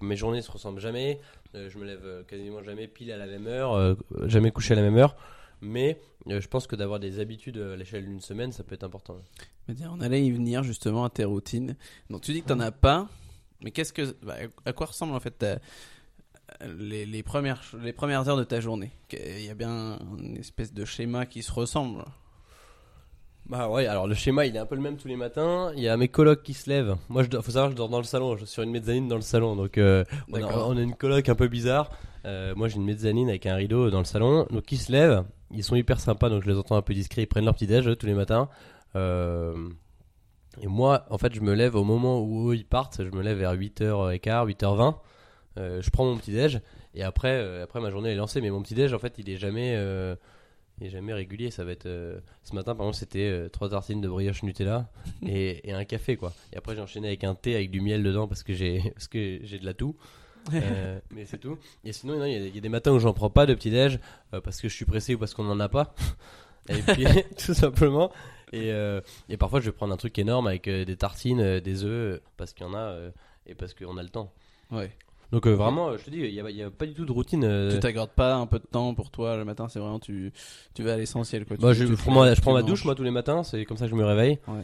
[0.00, 1.20] mes journées se ressemblent jamais.
[1.54, 3.96] Euh, je me lève euh, quasiment jamais pile à la même heure.
[4.26, 5.16] jamais couché à la même heure.
[5.60, 9.16] Mais je pense que d'avoir des habitudes à l'échelle d'une semaine, ça peut être important.
[9.68, 11.76] On allait y venir justement à tes routines.
[12.10, 13.08] Donc tu dis que t'en as pas,
[13.62, 13.72] mais
[14.22, 14.34] bah,
[14.66, 15.42] à quoi ressemble en fait
[16.60, 18.90] les premières heures de ta journée?
[19.12, 22.04] Il y a bien une espèce de schéma qui se ressemble.
[23.46, 25.70] Bah ouais, alors le schéma il est un peu le même tous les matins.
[25.76, 26.96] Il y a mes colocs qui se lèvent.
[27.10, 28.36] Moi, dors- faut savoir, je dors dans le salon.
[28.36, 29.54] Je suis sur une mezzanine dans le salon.
[29.54, 30.68] Donc euh, on, a, D'accord.
[30.70, 31.90] on a une coloc un peu bizarre.
[32.24, 34.46] Euh, moi j'ai une mezzanine avec un rideau dans le salon.
[34.50, 35.24] Donc ils se lèvent.
[35.50, 36.30] Ils sont hyper sympas.
[36.30, 37.22] Donc je les entends un peu discrets.
[37.22, 38.48] Ils prennent leur petit déj tous les matins.
[38.96, 39.54] Euh,
[40.62, 43.04] et moi, en fait, je me lève au moment où ils partent.
[43.04, 44.94] Je me lève vers 8h15, 8h20.
[45.58, 46.60] Euh, je prends mon petit déj.
[46.94, 48.40] Et après, après ma journée est lancée.
[48.40, 49.76] Mais mon petit déj, en fait, il est jamais.
[50.80, 53.68] Il est jamais régulier, ça va être euh, ce matin par exemple c'était euh, trois
[53.70, 54.88] tartines de brioche Nutella
[55.26, 56.32] et, et un café quoi.
[56.52, 59.08] Et après j'ai enchaîné avec un thé avec du miel dedans parce que j'ai parce
[59.08, 59.96] que j'ai de la toux.
[60.52, 61.56] Euh, mais c'est tout.
[61.84, 63.46] Et sinon non, il y, a- il y a des matins où j'en prends pas
[63.46, 63.98] de petit déj
[64.34, 65.94] euh, parce que je suis pressé ou parce qu'on en a pas.
[66.68, 67.06] et puis
[67.42, 68.12] tout simplement.
[68.52, 71.60] Et, euh, et parfois je vais prendre un truc énorme avec euh, des tartines, euh,
[71.60, 73.10] des œufs euh, parce qu'il y en a euh,
[73.46, 74.34] et parce qu'on a le temps.
[74.70, 74.90] Ouais.
[75.34, 77.10] Donc euh, vraiment, euh, je te dis, il y a, a pas du tout de
[77.10, 77.42] routine.
[77.44, 80.32] euh, Tu t'accordes pas un peu de temps pour toi le matin, c'est vraiment tu
[80.74, 81.56] tu vas à l'essentiel quoi.
[81.56, 83.64] Tu- Moi, je, tu prends ma, je prends ma douche moi tous les matins, c'est
[83.64, 84.38] comme ça que je me réveille.
[84.46, 84.62] Ouais.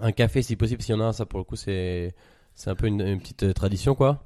[0.00, 2.14] Un café si possible, s'il y en a un, ça pour le coup c'est
[2.54, 4.22] c'est un peu une, une petite euh, tradition quoi.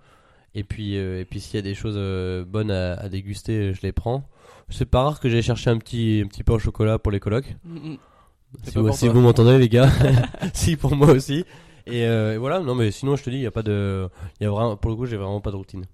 [0.57, 1.97] Et puis euh, et puis s'il y a des choses
[2.49, 4.29] bonnes à, à déguster, je les prends.
[4.71, 7.21] C'est pas rare que j'aille chercher un petit un petit pain au chocolat pour les
[7.21, 7.55] colocs.
[7.65, 7.97] Mm, mm.
[8.65, 9.89] Si, vous, si vous m'entendez les gars,
[10.55, 11.45] si pour moi aussi.
[11.87, 14.09] Et, euh, et voilà, non mais sinon je te dis, il y a pas de,
[14.41, 15.85] il y a vraiment pour le coup j'ai vraiment pas de routine.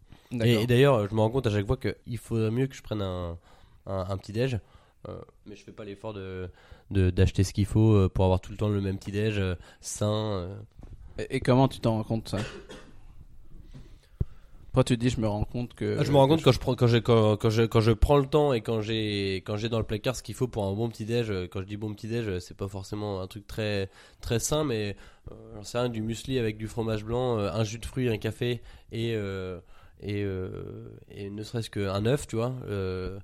[0.42, 3.01] Et, d'ailleurs, je me rends compte à chaque fois qu'il faudrait mieux que je prenne
[3.01, 3.38] un,
[3.87, 4.59] un, un petit déj.
[5.09, 6.49] Euh, mais je fais pas l'effort de
[6.90, 9.40] de- d'acheter ce qu'il faut euh, pour avoir tout le temps le même petit déj
[9.81, 10.49] sain.
[11.18, 12.38] Et, et comment tu t'en rends compte ça?
[14.77, 16.59] Toi tu dis je me rends compte que Ah, je me rends compte quand je
[16.59, 19.57] prends quand, j'ai- quand, quand je quand je prends le temps et quand j'ai quand
[19.57, 21.31] j'ai dans le placard ce qu'il faut pour un bon petit déj.
[21.31, 23.89] euh, Quand je dis bon petit déj, euh, c'est pas forcément un truc très
[24.21, 24.95] très sain, mais
[25.33, 28.11] euh, j'en sais rien, du muesli avec du fromage blanc, euh, un jus de fruits,
[28.11, 28.61] un café
[28.93, 29.61] et euh,
[30.03, 32.53] et, euh, et ne serait-ce qu'un œuf, tu vois.
[32.68, 33.18] euh,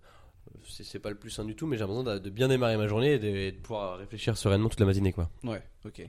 [0.66, 2.78] c'est c'est pas le plus sain du tout, mais j'ai besoin de, de bien démarrer
[2.78, 5.28] ma journée et de, et de pouvoir réfléchir sereinement toute la matinée, quoi.
[5.44, 6.00] Ouais, ok.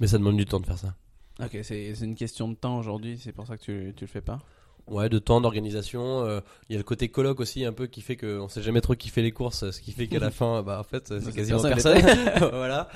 [0.00, 0.94] Mais ça demande du temps de faire ça.
[1.42, 4.08] Ok, c'est c'est une question de temps aujourd'hui, c'est pour ça que tu, tu le
[4.10, 4.40] fais pas?
[4.86, 6.24] Ouais, de temps, d'organisation.
[6.26, 8.80] euh, Il y a le côté coloc aussi un peu qui fait qu'on sait jamais
[8.82, 11.20] trop qui fait les courses, ce qui fait qu'à la fin, bah en fait, c'est
[11.20, 12.02] C'est quasiment personne.
[12.02, 12.48] personne.
[12.52, 12.88] voilà.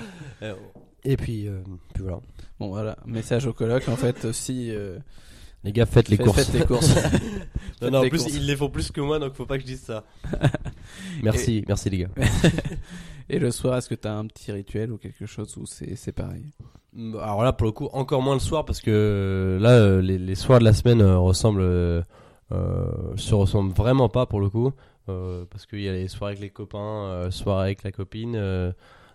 [1.03, 1.61] Et puis, euh,
[1.93, 2.19] puis voilà.
[2.59, 4.69] Bon voilà, message au coloc en fait aussi.
[4.69, 4.99] euh,
[5.63, 6.43] Les gars, faites les faites- courses.
[6.43, 6.89] Faites les courses.
[6.95, 7.01] non,
[7.79, 8.33] Faites non, en plus, courses.
[8.35, 10.03] ils les font plus que moi, donc faut pas que je dise ça.
[11.23, 12.09] merci, merci les gars.
[13.29, 16.11] Et le soir, est-ce que tu as un petit rituel ou quelque chose où c'est
[16.11, 16.45] pareil?
[16.93, 20.01] Mm, Alors là, pour le coup, encore moins le soir parce que euh, là, euh,
[20.01, 22.01] les, les soirs de la semaine euh, ressemblent, euh,
[23.15, 24.71] se ressemblent vraiment pas pour le coup,
[25.09, 28.35] euh, parce qu'il y a les soirées avec les copains, euh, soirées avec la copine,
[28.35, 28.71] euh,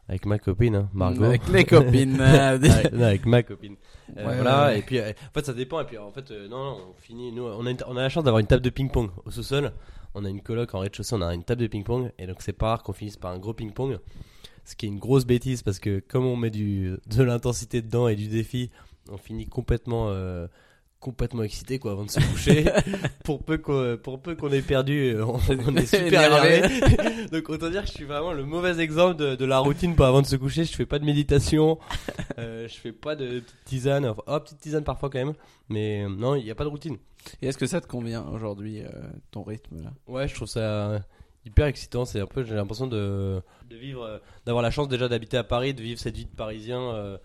[0.09, 1.25] avec ma copine, hein, Margot.
[1.25, 2.21] Avec les copines.
[2.21, 3.75] avec, non, avec ma copine.
[4.15, 5.81] Ouais, voilà, ouais, et puis en fait ça dépend.
[5.81, 7.33] Et puis en fait, non, non, on finit.
[7.33, 9.73] Nous, on a, une- on a la chance d'avoir une table de ping-pong au sous-sol.
[10.15, 12.13] On a une coloc en rez-de-chaussée, on a une table de ping-pong.
[12.19, 13.99] Et donc c'est pas rare qu'on finisse par un gros ping-pong.
[14.65, 18.09] Ce qui est une grosse bêtise parce que comme on met du, de l'intensité dedans
[18.09, 18.71] et du défi,
[19.11, 20.09] on finit complètement.
[20.11, 20.47] euh,
[21.01, 22.65] complètement excité quoi avant de se coucher
[23.25, 26.63] pour peu qu'on pour peu qu'on ait perdu euh, on, on est super Énervé.
[27.31, 30.07] donc autant dire que je suis vraiment le mauvais exemple de, de la routine pour
[30.07, 31.79] avant de se coucher je fais pas de méditation
[32.39, 35.35] euh, je fais pas de petite tisane enfin, oh, petite tisane parfois quand même
[35.69, 36.97] mais non il y a pas de routine
[37.43, 38.89] Et est-ce que ça te convient aujourd'hui, euh,
[39.31, 39.91] ton rythme là?
[40.07, 41.01] Ouais je trouve ça
[41.45, 42.05] hyper excitant.
[42.05, 45.45] C'est un peu j'ai l'impression de, de vivre euh, d'avoir la chance déjà d'habiter à
[45.45, 47.19] Paris de vivre cette vie de parisien euh,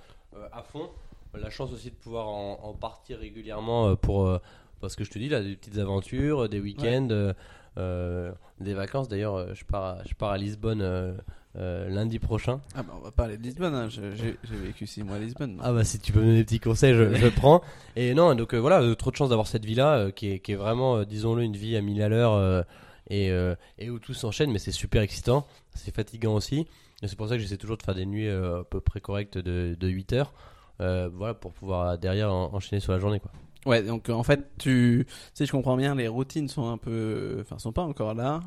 [0.51, 0.89] à fond.
[1.33, 4.39] La chance aussi de pouvoir en, en partir régulièrement pour
[4.79, 7.33] parce que je te dis là des petites aventures des week-ends
[7.77, 9.07] euh, des vacances.
[9.07, 11.13] D'ailleurs je pars à, je pars à Lisbonne euh,
[11.55, 13.89] euh, lundi prochain Ah bah on va parler de Lisbonne, hein.
[13.89, 15.57] J'ai vécu 6 mois à Lisbonne.
[15.63, 17.61] Ah bah si tu peux me donner des petits conseils, je, je prends.
[17.95, 20.39] Et non, donc euh, voilà, euh, trop de chance d'avoir cette vie-là, euh, qui, est,
[20.39, 22.65] qui est vraiment, disons-le, une vie à mille à l'heure,
[23.09, 23.31] et,
[23.79, 26.67] et où tout s'enchaîne, mais c'est super excitant, c'est fatigant aussi.
[27.01, 29.37] Et c'est pour ça que j'essaie toujours de faire des nuits à peu près correctes
[29.37, 30.33] de, de 8 heures,
[30.79, 33.19] voilà, pour pouvoir derrière en- enchaîner sur la journée.
[33.19, 33.31] Quoi.
[33.65, 37.37] Ouais, donc euh, en fait, tu, si je comprends bien, les routines sont un peu,
[37.41, 38.39] enfin, sont pas encore là.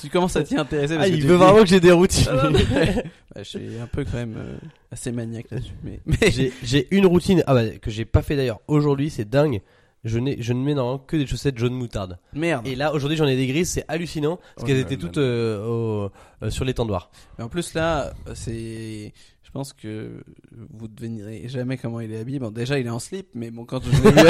[0.00, 0.96] Tu commences à t'y intéresser.
[0.96, 2.26] parce que tu dis- que j'ai des routines.
[2.30, 2.58] Ah, non,
[3.34, 4.56] Bah, je suis un peu quand même euh,
[4.92, 6.30] assez maniaque là-dessus, mais, mais
[6.62, 9.62] j'ai une routine ah bah, que j'ai pas fait d'ailleurs aujourd'hui, c'est dingue.
[10.04, 12.18] Je, n'ai- je ne mets normalement que des chaussettes jaune moutarde.
[12.32, 12.66] merde.
[12.68, 14.36] Et là, aujourd'hui, j'en ai des grises, c'est hallucinant.
[14.36, 16.10] Parce Oh qu'elles étaient toutes euh, au-
[16.44, 17.10] euh, sur l'étendoir.
[17.36, 19.12] Mais en plus là, c'est,
[19.48, 20.22] je pense que
[20.74, 22.38] vous devinerez jamais comment il est habillé.
[22.38, 24.28] Bon, déjà il est en slip, mais bon quand je l'ai vu,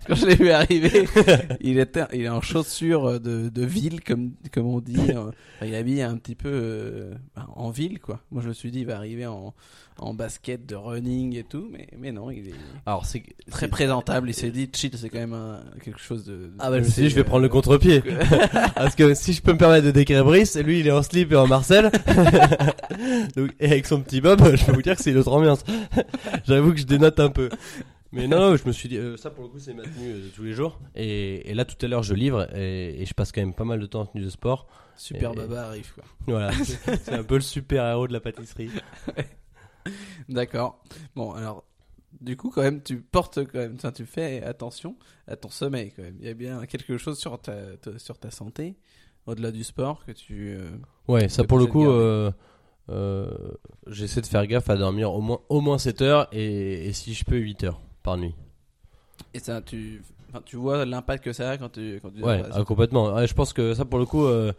[0.08, 1.08] quand je l'ai vu arriver,
[1.60, 4.98] il était, il est en chaussures de, de ville comme comme on dit.
[4.98, 5.30] Enfin,
[5.62, 7.14] il est habillé un petit peu euh,
[7.54, 8.24] en ville quoi.
[8.32, 9.54] Moi je me suis dit il va arriver en
[10.00, 12.54] en basket de running et tout, mais mais non, il est
[12.86, 14.30] Alors, c'est très c'est- présentable.
[14.30, 16.50] Il s'est dit chill, c'est quand même un- quelque chose de.
[16.58, 18.02] Ah bah, je me suis dit, je vais euh, prendre le contre-pied.
[18.74, 21.30] Parce que si je peux me permettre de décrire Brice, lui, il est en slip
[21.32, 21.90] et en Marcel.
[23.36, 25.64] Donc, et avec son petit bob, je peux vous dire que c'est une autre ambiance.
[26.44, 27.48] J'avoue que je dénote un peu.
[28.12, 30.24] Mais non, je me suis dit, euh, ça pour le coup, c'est ma tenue euh,
[30.24, 30.80] de tous les jours.
[30.96, 33.62] Et, et là, tout à l'heure, je livre et, et je passe quand même pas
[33.64, 34.66] mal de temps en tenue de sport.
[34.96, 36.04] Super Et- baba arrive quoi.
[36.26, 38.68] Voilà, c'est c'est un peu le super héros de la pâtisserie.
[40.30, 40.82] D'accord.
[41.14, 41.64] Bon, alors,
[42.20, 45.92] du coup, quand même, tu portes quand même, enfin, tu fais attention à ton sommeil
[45.94, 46.16] quand même.
[46.20, 48.76] Il y a bien quelque chose sur ta, ta- sur ta santé,
[49.26, 50.54] au-delà du sport, que tu.
[50.56, 50.70] euh,
[51.08, 52.30] Ouais, ça pour le coup, euh,
[52.90, 53.28] euh,
[53.86, 57.14] j'essaie de faire gaffe à dormir au moins, au moins 7 heures et, et si
[57.14, 58.34] je peux 8 heures par nuit.
[59.34, 62.22] Et ça, tu, enfin, tu vois l'impact que ça a quand tu, quand tu.
[62.22, 63.12] Ouais, ah, complètement.
[63.14, 64.52] Ouais, je pense que ça, pour le coup, euh,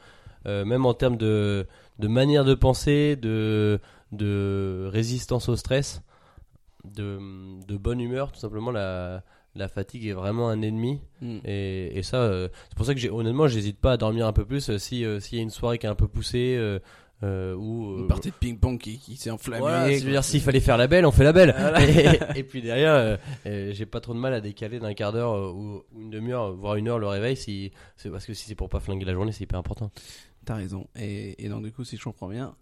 [0.46, 1.66] euh, même en termes de,
[2.00, 3.80] de manière de penser, de,
[4.12, 6.02] de résistance au stress,
[6.84, 7.20] de,
[7.66, 9.24] de bonne humeur, tout simplement, la,
[9.56, 11.02] la fatigue est vraiment un ennemi.
[11.22, 11.40] Hmm.
[11.46, 14.34] Et, et ça, euh, c'est pour ça que j'ai, honnêtement, j'hésite pas à dormir un
[14.34, 16.58] peu plus euh, si euh, s'il y a une soirée qui est un peu poussée
[17.24, 19.62] ou Une partie de ping-pong qui, qui s'est enflammée.
[19.62, 19.86] quoi.
[19.88, 21.54] c'est-à-dire s'il fallait faire la belle, on fait la belle.
[21.58, 21.88] Voilà.
[21.88, 25.84] Et, et puis derrière, j'ai pas trop de mal à décaler d'un quart d'heure ou,
[25.96, 28.80] une demi-heure, voire une heure le réveil, si c'est parce que si c'est pour pas
[28.80, 29.92] flinguer la journée, c'est hyper important.
[30.46, 30.88] T'as raison.
[30.96, 32.56] Et, et donc, du coup, si je comprends bien,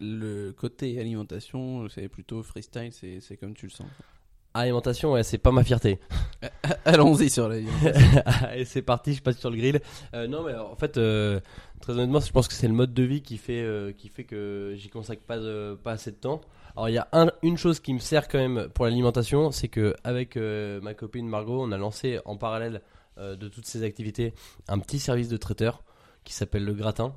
[0.00, 3.86] le côté alimentation, c'est plutôt freestyle, c'est c'est comme tu le sens.
[4.56, 5.98] Alimentation, ouais, c'est pas ma fierté.
[6.84, 7.56] Allons-y sur la
[8.56, 9.80] et c'est parti, je passe sur le grill.
[10.14, 11.40] Euh, non, mais alors, en fait, euh,
[11.80, 14.22] très honnêtement, je pense que c'est le mode de vie qui fait, euh, qui fait
[14.22, 15.38] que j'y consacre pas,
[15.82, 16.40] pas assez de temps.
[16.76, 19.66] Alors, il y a un- une chose qui me sert quand même pour l'alimentation, c'est
[19.68, 22.80] que avec ma copine Margot, on a lancé en parallèle
[23.18, 24.34] de toutes ces activités
[24.68, 25.82] un petit service de traiteur
[26.22, 27.16] qui s'appelle le gratin.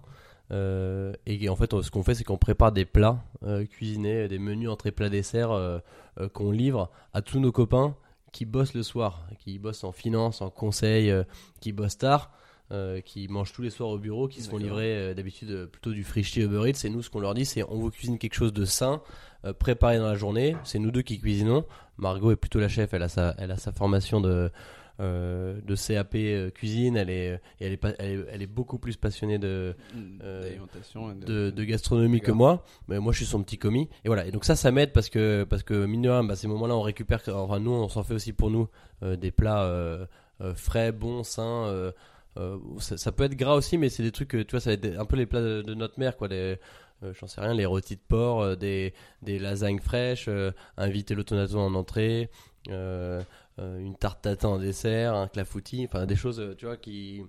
[0.51, 4.27] Euh, et en fait, on- ce qu'on fait, c'est qu'on prépare des plats euh, cuisinés,
[4.27, 5.79] des menus entrée plat dessert euh,
[6.19, 7.95] euh, qu'on livre à tous nos copains
[8.31, 11.23] qui bossent le soir, qui bossent en finance, en conseil, euh,
[11.59, 12.31] qui bossent tard.
[12.73, 15.65] euh, qui mangent tous les soirs au bureau, qui se font livrer euh, d'habitude euh,
[15.67, 16.83] plutôt du free Uber Eats.
[16.85, 19.01] Et nous, ce qu'on leur dit, c'est on vous cuisine quelque chose de sain,
[19.45, 20.57] euh, préparé dans la journée.
[20.65, 21.63] C'est nous deux qui cuisinons.
[21.97, 24.51] Margot est plutôt la chef, elle a sa, elle a sa formation de,
[24.99, 26.97] euh, de CAP euh, cuisine.
[26.97, 29.75] Elle est, elle est, elle est, elle est beaucoup plus passionnée de,
[30.23, 33.57] Euh, D'alimentation et de- de, de gastronomie que moi, mais moi je suis son petit
[33.57, 33.89] commis.
[34.03, 34.25] Et voilà.
[34.25, 36.75] Et donc ça, ça m'aide parce que parce que mine de rien, bah, ces moments-là,
[36.75, 37.21] on récupère.
[37.27, 38.67] Enfin, nous, on s'en fait aussi pour nous
[39.03, 40.05] euh, des plats euh,
[40.41, 41.65] euh, frais, bons, sains.
[41.67, 41.91] euh,
[42.37, 44.35] euh, ça, ça peut être gras aussi, mais c'est des trucs.
[44.35, 46.27] euh, Tu vois, ça va être un peu les plats de, de notre mère, quoi.
[46.27, 46.57] Les,
[47.03, 48.93] euh, J'en sais rien, les rôtis de porc, euh, des,
[49.23, 52.29] des lasagnes fraîches, euh, un vitello tonato en entrée,
[52.69, 53.21] euh, euh,
[53.57, 57.23] une tarte tatin en dessert, un clafoutis, enfin des choses, euh, tu vois, qui,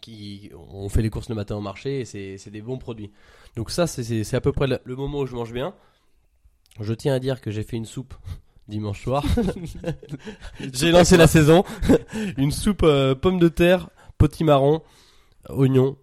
[0.00, 3.10] qui on fait les courses le matin au marché et c'est des bons produits.
[3.56, 5.74] Donc ça c'est- à peu près le, moment où je mange bien.
[6.80, 8.14] Je tiens à dire que j'ai fait une soupe
[8.68, 9.24] dimanche soir.
[10.60, 11.64] j'ai lancé la saison.
[12.36, 13.88] une soupe euh, pommes de terre,
[14.18, 14.82] potimarron,
[15.48, 15.96] oignons,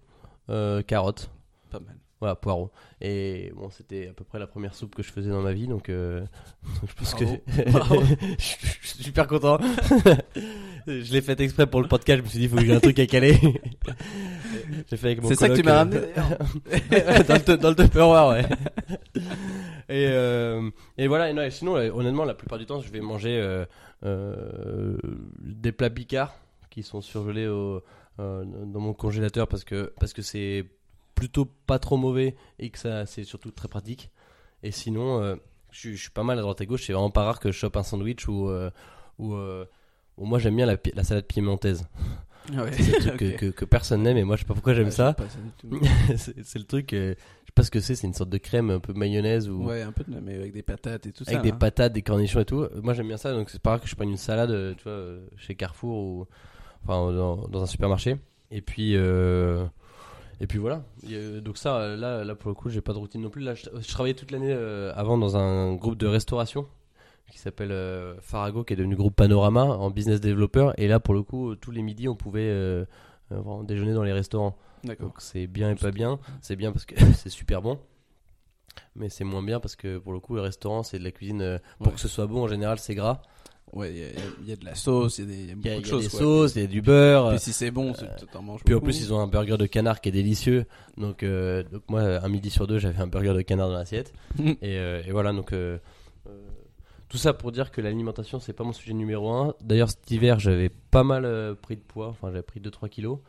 [0.49, 1.29] euh, carottes,
[1.69, 1.97] Pas mal.
[2.19, 2.71] Voilà poireaux.
[3.01, 5.67] Et bon c'était à peu près la première soupe que je faisais dans ma vie
[5.67, 6.25] donc euh,
[6.87, 7.37] je pense Bravo.
[7.37, 8.03] que Bravo.
[8.39, 9.57] je suis super content.
[10.87, 12.19] je l'ai fait exprès pour le podcast.
[12.19, 13.37] Je me suis dit, il faut que j'ai un truc à caler.
[14.89, 15.99] j'ai fait avec mon C'est ça que tu m'as euh, ramené
[17.27, 18.45] dans le, dans le Tupperware, ouais.
[19.89, 23.01] et, euh, et voilà, et non, et sinon, honnêtement, la plupart du temps, je vais
[23.01, 23.65] manger
[24.03, 24.97] euh,
[25.39, 26.35] des plats picards
[26.69, 27.81] qui sont surgelés au,
[28.17, 30.65] dans mon congélateur parce que parce que c'est
[31.17, 34.11] plutôt pas trop mauvais et que ça c'est surtout très pratique.
[34.61, 35.35] Et sinon, euh,
[35.71, 36.85] je, suis- je suis pas mal à droite à gauche.
[36.85, 38.69] C'est vraiment pas rare que je chope un sandwich ou euh,
[39.17, 39.65] ou euh,
[40.17, 41.87] ou moi j'aime bien la, salade piémontaise.
[42.55, 42.71] Ah ouais.
[42.71, 44.87] C'est le truc que, que, que personne n'aime et moi je sais pas pourquoi j'aime
[44.89, 45.15] Ah, ça.
[46.15, 48.79] c'est le truc, je sais pas ce que c'est, c'est une sorte de crème un
[48.79, 51.41] peu mayonnaise ou Ouais, un peu de mais avec des patates et tout avec ça.
[51.43, 51.55] des hein.
[51.57, 52.67] patates, des cornichons et tout.
[52.83, 55.15] Moi j'aime bien ça, donc c'est pas rare que je prenne une salade, tu vois,
[55.35, 56.27] chez Carrefour ou
[56.83, 58.17] enfin dans, dans un supermarché.
[58.51, 59.65] Et puis euh,
[60.41, 60.83] et puis voilà.
[61.07, 63.41] A- donc ça, euh, là, là pour le coup, j'ai pas de routine non plus.
[63.41, 66.67] Là, je, je travaillais toute l'année euh, avant dans un groupe de restauration
[67.31, 70.71] qui s'appelle euh, Farago, qui est devenu groupe Panorama en business developer.
[70.77, 72.85] Et là, pour le coup, tous les midis, on pouvait euh,
[73.33, 74.55] euh, déjeuner dans les restaurants.
[74.99, 76.19] Donc c'est bien et pas bien.
[76.41, 77.79] C'est bien parce que c'est super bon.
[78.95, 81.41] Mais c'est moins bien parce que pour le coup, le restaurant, c'est de la cuisine.
[81.41, 81.93] euh, pour Ouais.
[81.93, 83.21] que ce soit bon, en général, c'est gras.
[83.73, 84.03] Ouais, il y
[84.51, 86.03] a- y, de la sauce, il y a beaucoup de il y a choses.
[86.03, 87.29] des sauces, il y a du beurre.
[87.31, 87.93] Puis si c'est bon,
[88.31, 90.65] t'en manges Puis en plus, ils ont un burger de canard qui est délicieux.
[90.97, 94.13] Donc, euh, donc moi, un midi sur deux, j'avais un burger de canard dans l'assiette.
[94.39, 95.77] Et, euh, et voilà, donc euh,
[97.09, 99.53] tout ça pour dire que l'alimentation, c'est pas mon sujet numéro un.
[99.61, 102.07] D'ailleurs, cet hiver, j'avais pas mal pris de poids.
[102.07, 103.19] Enfin, j'avais pris 2-3 kilos.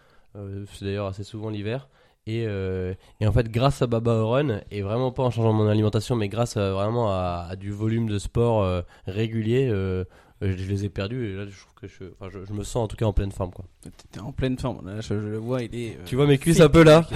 [0.73, 1.89] C'est d'ailleurs assez souvent l'hiver.
[2.27, 5.67] Et, euh, et en fait, grâce à Baba Oren, et vraiment pas en changeant mon
[5.67, 10.05] alimentation, mais grâce à, vraiment à, à du volume de sport euh, régulier, euh,
[10.41, 11.27] je, je les ai perdus.
[11.27, 13.13] Et là, je trouve que je, enfin, je, je me sens en tout cas en
[13.13, 13.51] pleine forme.
[13.53, 13.65] Quoi.
[14.13, 14.87] T'es en pleine forme.
[14.89, 15.97] Là, je, je le vois, il est.
[15.97, 16.63] euh, Tu vois mes cuisses fit.
[16.63, 17.07] un peu là.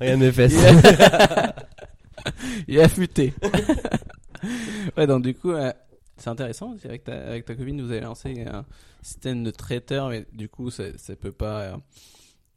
[0.00, 0.54] Regarde mes fesses.
[2.68, 3.32] Il est- affûté.
[4.96, 5.72] ouais, donc du coup, euh,
[6.16, 6.74] c'est intéressant.
[6.84, 8.64] Avec ta, avec ta copine, vous avez lancé un
[9.02, 11.60] système de traiteur, mais du coup, ça, ça peut pas.
[11.62, 11.76] euh,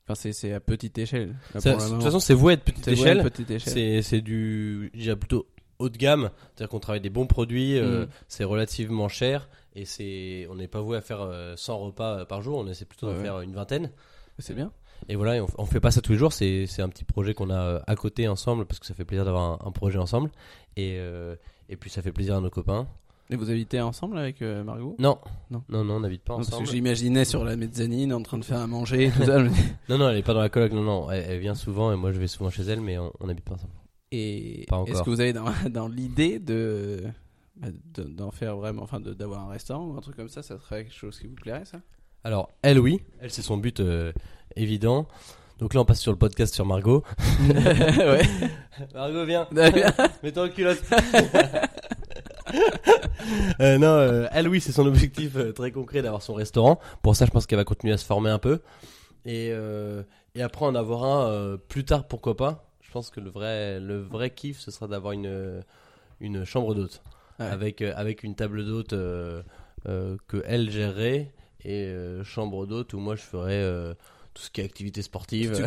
[0.05, 1.33] Enfin, c'est- c'est à petite échelle.
[1.53, 3.23] là, Ça- de toute façon, c'est voué à être petite échelle.
[3.23, 3.73] petite échelle.
[3.73, 5.47] C'est c'est du, je dirais plutôt
[5.83, 6.29] haut de gamme.
[6.55, 8.09] C'est-à-dire qu'on travaille des bons produits, euh, Mm.
[8.27, 12.25] c'est relativement cher et c'est, on n'est pas voué à faire euh, 100 repas euh,
[12.25, 12.57] par jour.
[12.57, 13.23] On essaie plutôt Ouais, de ouais.
[13.23, 13.91] faire une vingtaine.
[14.39, 14.71] C'est bien.
[15.09, 16.31] Et voilà, et on, on fait pas ça tous les jours.
[16.33, 19.03] C'est c'est un petit projet qu'on a euh, à côté ensemble parce que ça fait
[19.05, 20.31] plaisir d'avoir un, un projet ensemble.
[20.77, 21.35] Et euh,
[21.69, 22.87] et puis ça fait plaisir à nos copains.
[23.29, 25.17] Et vous habitez ensemble avec euh, Margot Non,
[25.49, 25.63] Non.
[25.69, 26.69] non, non, on n'habite pas Non, Parce que ensemble.
[26.69, 29.11] j'imaginais sur la mezzanine en train de faire à manger.
[29.15, 29.39] Tout ça.
[29.89, 30.71] Non, non, elle est pas dans la coloc.
[30.73, 33.11] Non, non, elle, elle vient souvent et moi je vais souvent chez elle, mais on
[33.27, 33.73] n'habite pas ensemble.
[34.15, 37.03] Et est-ce que vous avez dans, dans l'idée de
[37.55, 40.59] bah, de- d'en faire vraiment, enfin d'avoir un restaurant ou un truc comme ça, ça
[40.59, 41.79] serait quelque chose qui vous plairait ça?
[42.23, 43.01] Alors, elle, oui.
[43.21, 44.13] Elle, c'est son but euh,
[44.55, 45.07] évident.
[45.57, 47.03] Donc là, on passe sur le podcast sur Margot.
[47.49, 48.21] Ouais.
[48.93, 49.47] Margot, viens.
[49.51, 50.07] D'accord.
[50.21, 50.83] Mets-toi en culotte.
[53.59, 56.79] Euh, non, euh, elle, oui, c'est son objectif très concret d'avoir son restaurant.
[57.01, 58.59] Pour ça, je pense qu'elle va continuer à se former un peu.
[59.25, 59.51] Et,
[60.35, 62.69] et après, en avoir un plus tard, pourquoi pas.
[62.93, 65.63] Je pense que le vrai, le vrai kiff, ce sera d'avoir une,
[66.21, 67.01] une chambre d'hôte.
[67.39, 67.47] Ouais.
[67.47, 69.41] Avec, euh, avec une table d'hôte euh,
[69.87, 71.31] euh, que elle gérerait.
[71.65, 71.91] Et
[72.23, 73.95] chambre d'hôte où moi, je ferais
[74.35, 75.53] tout ce qui est activité sportive,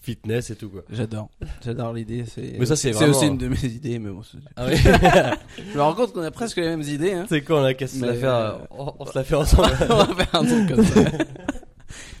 [0.00, 0.82] fitness et tout, quoi.
[0.90, 1.28] J'adore,
[1.64, 2.24] j'adore l'idée.
[2.26, 4.22] C'est Mais ça, c'est c'est vraiment- aussi une de mes idées, mais bon,
[4.56, 7.12] Ah oui je me rends compte qu'on a presque les mêmes idées.
[7.12, 7.26] Hein.
[7.28, 9.68] C'est quoi, on a qu'à se la faire, euh, on, on se la fait ensemble.
[9.88, 11.00] On va faire un truc comme ça.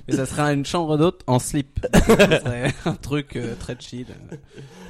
[0.08, 1.86] Mais ça sera une chambre d'hôte en slip.
[1.94, 4.06] Serait un truc euh, très chill.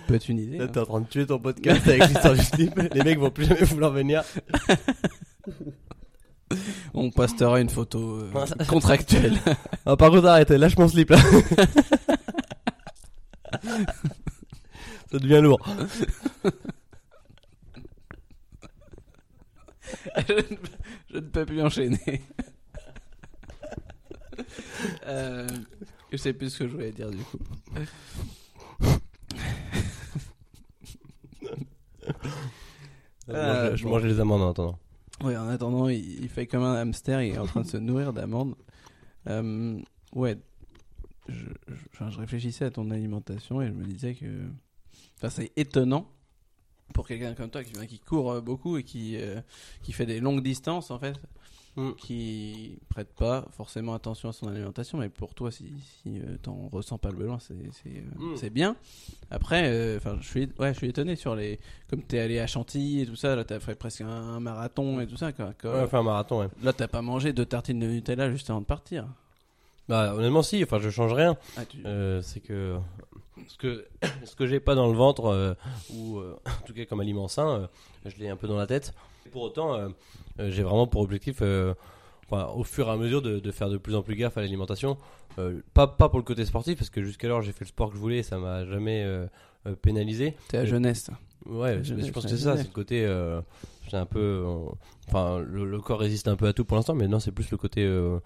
[0.07, 0.59] Peut être une idée.
[0.59, 0.69] Là, hein.
[0.73, 2.79] t'es en train de tuer ton podcast avec l'histoire du slip.
[2.95, 4.23] Les mecs vont plus jamais vouloir venir.
[6.95, 8.33] On postera une photo euh,
[8.69, 9.39] contractuelle.
[9.87, 11.17] Ah, par contre, arrête, lâche mon slip là.
[15.11, 15.61] Ça devient lourd.
[20.29, 20.43] je, ne,
[21.11, 22.23] je ne peux plus enchaîner.
[25.07, 25.47] Euh,
[26.13, 27.39] je sais plus ce que je voulais dire du coup.
[33.29, 34.79] je, mange, je mange les amandes en attendant.
[35.23, 37.77] Oui, en attendant, il, il fait comme un hamster, il est en train de se
[37.77, 38.55] nourrir d'amandes.
[39.29, 39.79] Euh,
[40.15, 40.39] ouais,
[41.29, 44.27] je, je, enfin, je réfléchissais à ton alimentation et je me disais que.
[45.19, 46.11] Enfin, c'est étonnant
[46.95, 49.41] pour quelqu'un comme toi qui, qui court euh, beaucoup et qui, euh,
[49.83, 51.15] qui fait des longues distances en fait,
[51.77, 51.93] Mm.
[51.97, 55.67] qui prête pas forcément attention à son alimentation, mais pour toi, si,
[56.03, 58.49] si euh, t'en ressens pas le besoin, c'est euh, Mm.
[58.49, 58.77] bien.
[59.31, 62.49] Après, euh, enfin, je suis ouais, je suis étonné sur les comme t'es allé à
[62.49, 65.33] Chantilly et tout ça, là t'as fait presque un, un marathon et tout ça.
[65.33, 65.83] Quoi, quoi.
[65.83, 66.49] Ouais, fait un marathon, ouais.
[66.63, 69.07] Là, t'as pas mangé deux tartines de Nutella juste avant de partir.
[69.89, 71.37] Bah, honnêtement, si, enfin, je change rien.
[71.57, 71.79] Ah, tu...
[71.87, 72.79] Euh, c'est que
[73.47, 73.87] ce que
[74.25, 75.55] ce que j'ai pas dans le ventre euh,
[75.95, 77.69] ou euh, en tout cas comme aliment sain,
[78.05, 78.93] je l'ai un peu dans la tête.
[79.33, 79.89] Pour autant, euh,
[80.41, 81.75] euh, j'ai vraiment pour objectif, euh,
[82.31, 84.41] enfin, au fur et à mesure, de, de faire de plus en plus gaffe à
[84.41, 84.97] l'alimentation.
[85.75, 88.01] Pas pas pour le côté sportif parce que jusqu'alors j'ai fait le sport que je
[88.01, 89.07] voulais, et ça m'a jamais
[89.83, 90.35] pénalisé.
[90.49, 91.11] T'es à jeunesse.
[91.47, 93.05] Ouais, je, pense que c'est ça, c'est le côté.
[93.07, 93.41] euh,
[93.89, 94.19] c'est un peu.
[94.47, 94.67] euh,
[95.09, 97.51] Enfin, le, le corps résiste un peu à tout pour l'instant, mais non, c'est plus
[97.51, 98.21] le côté euh,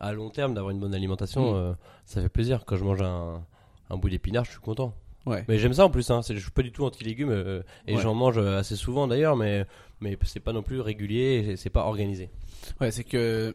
[0.00, 1.70] à long terme d'avoir une bonne alimentation.
[1.72, 1.76] Mm.
[2.06, 2.64] ça fait plaisir.
[2.64, 3.44] Quand je mange un,
[3.90, 4.94] un bout d'épinard, je suis content.
[5.28, 5.44] Ouais.
[5.48, 6.20] Mais j'aime ça en plus, hein.
[6.28, 8.02] je suis pas du tout anti-légumes euh, et Ouais.
[8.02, 9.64] j'en mange euh, assez souvent d'ailleurs, mais,
[10.00, 12.30] mais c'est pas non plus régulier c'est pas organisé.
[12.80, 13.54] Ouais, c'est que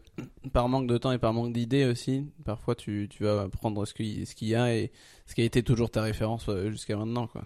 [0.52, 3.92] par manque de temps et par manque d'idées aussi, parfois tu, tu vas prendre ce
[3.94, 4.90] qu'il ce qu'il y a et
[5.26, 7.42] ce qui a été toujours ta référence euh, jusqu'à maintenant, quoi.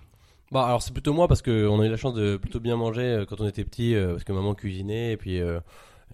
[0.50, 3.24] Bah alors c'est plutôt moi parce qu'on a eu la chance de plutôt bien manger
[3.28, 5.60] quand on était petit euh, parce que maman cuisinait et puis euh,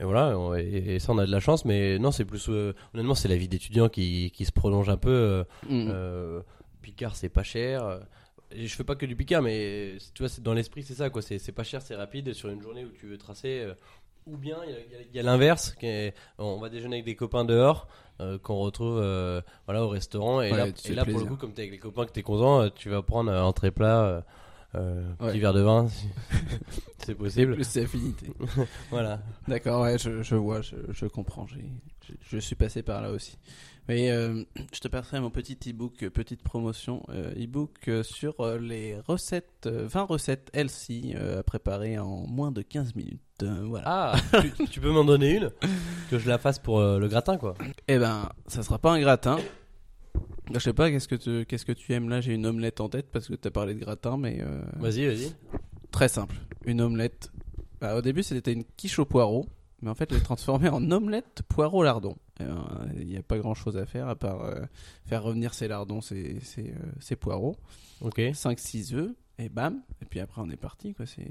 [0.01, 3.15] et voilà et, et ça on a de la chance mais non c'est plus honnêtement
[3.15, 5.87] c'est la vie d'étudiant qui, qui se prolonge un peu euh, Mm.
[5.89, 6.41] euh,
[6.85, 8.01] Picard c'est pas cher
[8.53, 11.23] et je fais pas que du Picard mais tu vois dans l'esprit c'est ça quoi
[11.23, 13.75] c'est pas cher c'est rapide sur une journée où tu veux tracer euh,
[14.27, 15.75] ou bien il y a- l'inverse
[16.39, 17.89] on va déjeuner avec des copains dehors
[18.21, 21.37] euh, qu'on retrouve euh, voilà au restaurant et Ouais, là, et là pour le coup
[21.37, 24.21] comme t'es avec les copains que t'es content tu vas prendre un entrée plat euh,
[25.21, 25.29] Ouais.
[25.31, 26.09] petit verre de vin si
[26.99, 28.27] c'est possible Plus c'est affinité.
[28.91, 31.47] voilà D'accord, ouais, je, je vois, je, je comprends.
[32.23, 33.39] je suis passé par là aussi.
[33.89, 38.99] Mais euh, je te passerai mon petit e-book, petite promotion, euh, e-book euh, sur les
[39.07, 43.21] recettes, euh, 20 recettes healthy euh, à préparer en moins de 15 minutes.
[43.43, 43.85] Voilà.
[43.87, 45.51] ah tu, tu peux m'en donner une?
[46.09, 47.55] Que je la fasse pour le gratin quoi
[47.89, 49.39] Eh ben, ça sera pas un gratin.
[50.53, 52.09] Je sais pas, qu'est-ce que tu, qu'est-ce que tu aimes?
[52.09, 54.63] Là J'ai une omelette en tête parce que tu as parlé de gratin, mais euh,
[54.79, 55.33] vas-y vas-y
[55.91, 56.37] très simple.
[56.65, 57.31] Une omelette.
[57.81, 59.47] Bah, au début, c'était une quiche au poireau,
[59.83, 62.17] mais en fait, je l'ai transformée en omelette poireau lardon.
[62.41, 62.65] Ben,
[62.99, 64.63] Il n'y a pas grand chose à faire à part euh,
[65.07, 66.75] faire revenir ces lardons, ces, ces,
[67.13, 67.57] euh, poireaux.
[68.01, 69.81] ok 5-6 œufs, et bam.
[70.03, 71.07] Et puis après, on est parti, quoi.
[71.07, 71.27] C'est,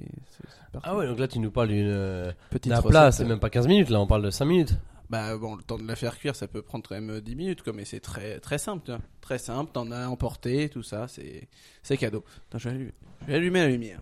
[0.84, 3.50] ah ouais donc là tu nous parles d'une euh, Petite plat c'est euh, même pas
[3.50, 4.76] 15 minutes là on parle de 5 minutes
[5.10, 7.36] Bah bon, le temps de la faire cuire, ça peut prendre quand même euh, 10
[7.36, 9.02] minutes, quoi, mais c'est très, très simple, tu vois.
[9.22, 11.48] Très simple, t'en as emporté, tout ça, c'est,
[11.84, 12.24] c'est cadeau.
[12.50, 12.92] Attends, je vais, allumer,
[13.22, 14.00] je vais allumer la lumière.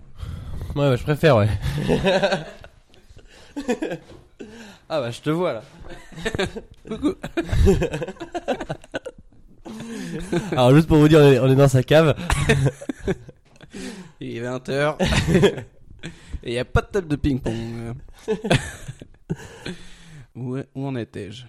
[0.75, 1.49] Ouais, bah, je préfère, ouais.
[4.93, 5.63] ah bah je te vois là.
[6.87, 7.15] Coucou.
[10.51, 12.13] Alors juste pour vous dire, on est, on est dans sa cave.
[14.19, 14.97] Il est 20h.
[16.43, 17.93] Et il n'y a pas de table de ping-pong.
[20.35, 21.45] où, où en étais-je?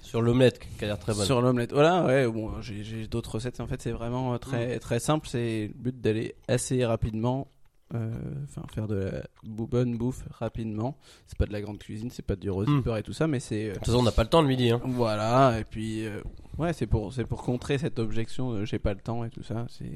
[0.00, 1.24] Sur l'omelette qui a l'air très bonne.
[1.24, 1.72] Sur l'omelette.
[1.72, 3.60] Voilà, ouais, bon, j'ai j'ai d'autres recettes.
[3.60, 5.28] En fait, c'est vraiment euh, très, très simple.
[5.28, 7.46] C'est le but d'aller assez rapidement.
[7.94, 8.10] Euh,
[8.44, 10.96] Enfin, faire de la bonne bouffe rapidement.
[11.26, 13.66] C'est pas de la grande cuisine, c'est pas du rosipeur et tout ça, mais c'est.
[13.66, 14.70] euh, De toute façon, on n'a pas le temps le midi.
[14.70, 14.80] Hein.
[14.84, 16.20] Voilà, et puis euh,
[16.58, 19.66] ouais, c'est pour c'est pour contrer cette objection j'ai pas le temps et tout ça,
[19.68, 19.92] c'est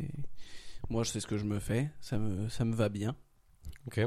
[0.90, 3.14] moi je sais ce que je me fais, ça me ça me va bien.
[3.86, 4.00] Ok.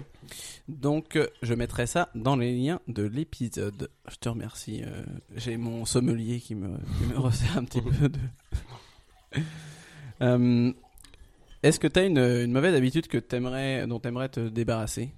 [0.67, 3.89] Donc je mettrai ça dans les liens de l'épisode.
[4.09, 5.03] Je te remercie, euh,
[5.37, 8.19] j'ai mon sommelier qui me qui me resserre un petit peu de
[10.21, 10.73] Euh,
[11.61, 15.09] Est-ce que tu une, mauvaise habitude que t'aimerais dont t'aimerais te débarrasser?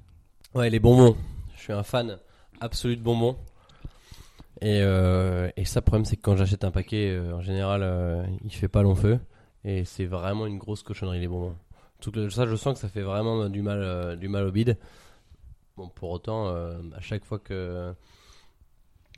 [0.56, 1.16] Ouais, les bonbons.
[1.56, 2.18] Je suis un fan
[2.60, 3.38] absolu de bonbons.
[4.60, 7.82] Et, euh, et ça, le problème, c'est que quand j'achète un paquet, euh, en général,
[7.84, 9.20] euh, il fait pas long feu.
[9.66, 11.56] Et c'est vraiment une grosse cochonnerie, les bonbons.
[12.00, 14.78] Tout ça, je sens que ça fait vraiment du mal, euh, du mal au bide.
[15.78, 17.94] Bon, pour autant, à chaque fois que,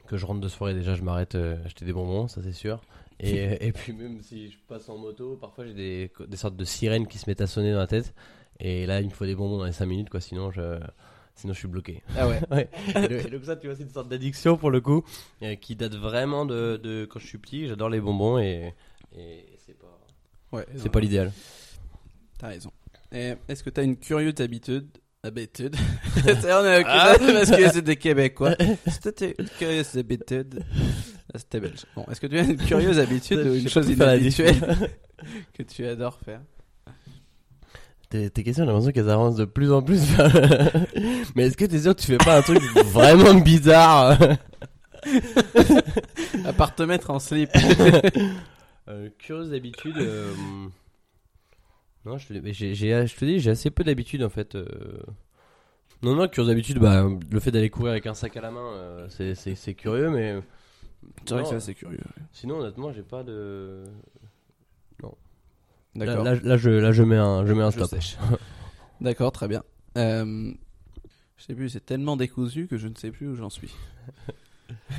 [0.07, 2.81] que je rentre de soirée, déjà, je m'arrête acheter des bonbons, ça c'est sûr.
[3.25, 6.65] Et, et puis, même si je passe en moto, parfois j'ai des, des sortes de
[6.65, 8.13] sirènes qui se mettent à sonner dans la tête.
[8.59, 10.19] Et là, il me faut des bonbons dans les 5 minutes, quoi.
[10.21, 10.79] Sinon, je,
[11.35, 12.01] sinon je suis bloqué.
[12.17, 12.39] Ah ouais.
[12.51, 12.69] Ouais.
[12.95, 15.03] Et, le- et donc ça, tu vois, c'est une sorte d'addiction pour le coup,
[15.41, 17.67] euh, qui date vraiment de, de quand je suis petit.
[17.67, 18.73] J'adore les bonbons et,
[19.17, 19.99] et c'est pas,
[20.51, 21.31] Ouais, c'est pas l'idéal.
[22.37, 22.71] T'as raison.
[23.11, 24.87] Est-ce que t'as une curieuse habitude
[25.25, 25.75] Habitude?
[26.25, 27.15] On est Ah.
[27.17, 28.55] parce que c'est des Québécois.
[29.01, 30.63] C'était une curieuse habitude?
[31.33, 31.85] Ah, C'était belge.
[31.95, 34.55] Bon, est-ce que tu as une curieuse habitude ou une chose inhabituelle
[35.53, 36.41] que tu adores faire?
[38.09, 40.01] Tes, tes questions, j'ai l'impression qu'elles avancent de plus en plus
[41.35, 44.19] Mais est-ce que t'es sûr que tu fais pas un truc vraiment bizarre?
[46.45, 47.49] À part te mettre en slip.
[48.87, 49.95] euh, Curieuse habitude.
[49.97, 50.33] euh,
[52.05, 54.55] Non, je te, mais j'ai, j'ai- je te dis, j'ai assez peu d'habitude en fait.
[54.55, 54.67] euh.
[56.03, 58.73] Non, non, curieuse habitude, bah, le fait d'aller courir avec un sac à la main,
[58.73, 60.35] euh, c'est, c'est, c'est curieux, mais.
[61.25, 61.99] C'est vrai Non, que ça c'est curieux.
[62.31, 63.83] Sinon, honnêtement, j'ai pas de.
[65.95, 66.23] Là, D'accord.
[66.23, 67.99] là, là, je, là, je mets un, je mets un Je stop.
[69.01, 69.63] D'accord, très bien.
[69.95, 70.51] Euh,
[71.37, 73.71] je sais plus, c'est tellement décousu que je ne sais plus où j'en suis.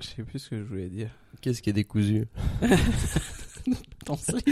[0.00, 1.10] je sais plus ce que je voulais dire.
[1.42, 2.26] Qu'est-ce qui est décousu?
[4.06, 4.48] Ton slip.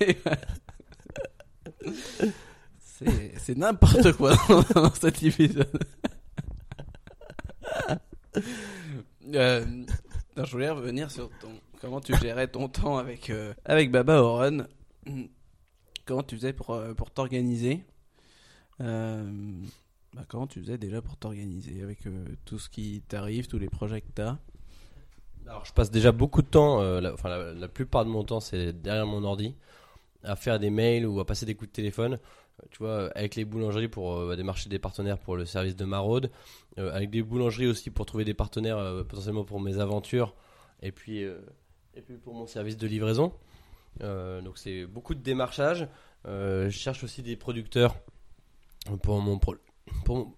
[0.00, 0.38] Et voilà.
[2.78, 5.66] C'est c'est n'importe quoi dans, dans cet épisode.
[9.34, 9.64] Euh,
[10.36, 11.48] non, je voulais revenir sur ton
[11.80, 14.66] comment tu gérais ton temps avec euh, avec Baba Oren.
[16.06, 17.84] Comment tu faisais pour euh, pour t'organiser?
[18.80, 19.30] Euh,
[20.14, 23.68] bah, Comment tu faisais déjà pour t'organiser avec euh, tout ce qui t'arrive, tous les
[23.68, 24.38] projets que t'as?
[25.46, 28.22] Alors, je passe déjà beaucoup de temps, euh, la, enfin, la, la plupart de mon
[28.22, 29.54] temps, c'est derrière mon ordi,
[30.22, 32.18] à faire des mails ou à passer des coups de téléphone.
[32.70, 36.30] Tu vois, avec les boulangeries pour euh, démarcher des partenaires pour le service de maraude,
[36.78, 40.34] euh, avec des boulangeries aussi pour trouver des partenaires euh, potentiellement pour mes aventures,
[40.80, 43.32] et puis, et puis pour mon service de livraison.
[44.00, 45.86] Donc c'est beaucoup de démarchage.
[46.24, 47.94] Je cherche aussi des producteurs
[49.02, 49.56] pour mon, pro-
[50.04, 50.34] pour mon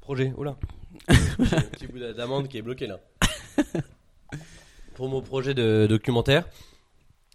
[0.00, 0.32] projet.
[0.36, 0.56] Oula,
[1.08, 1.14] un
[1.72, 3.00] petit bout d'amande qui est bloqué là
[4.94, 6.46] pour mon projet de documentaire.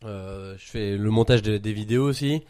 [0.04, 2.44] Je fais le montage de- des vidéos aussi.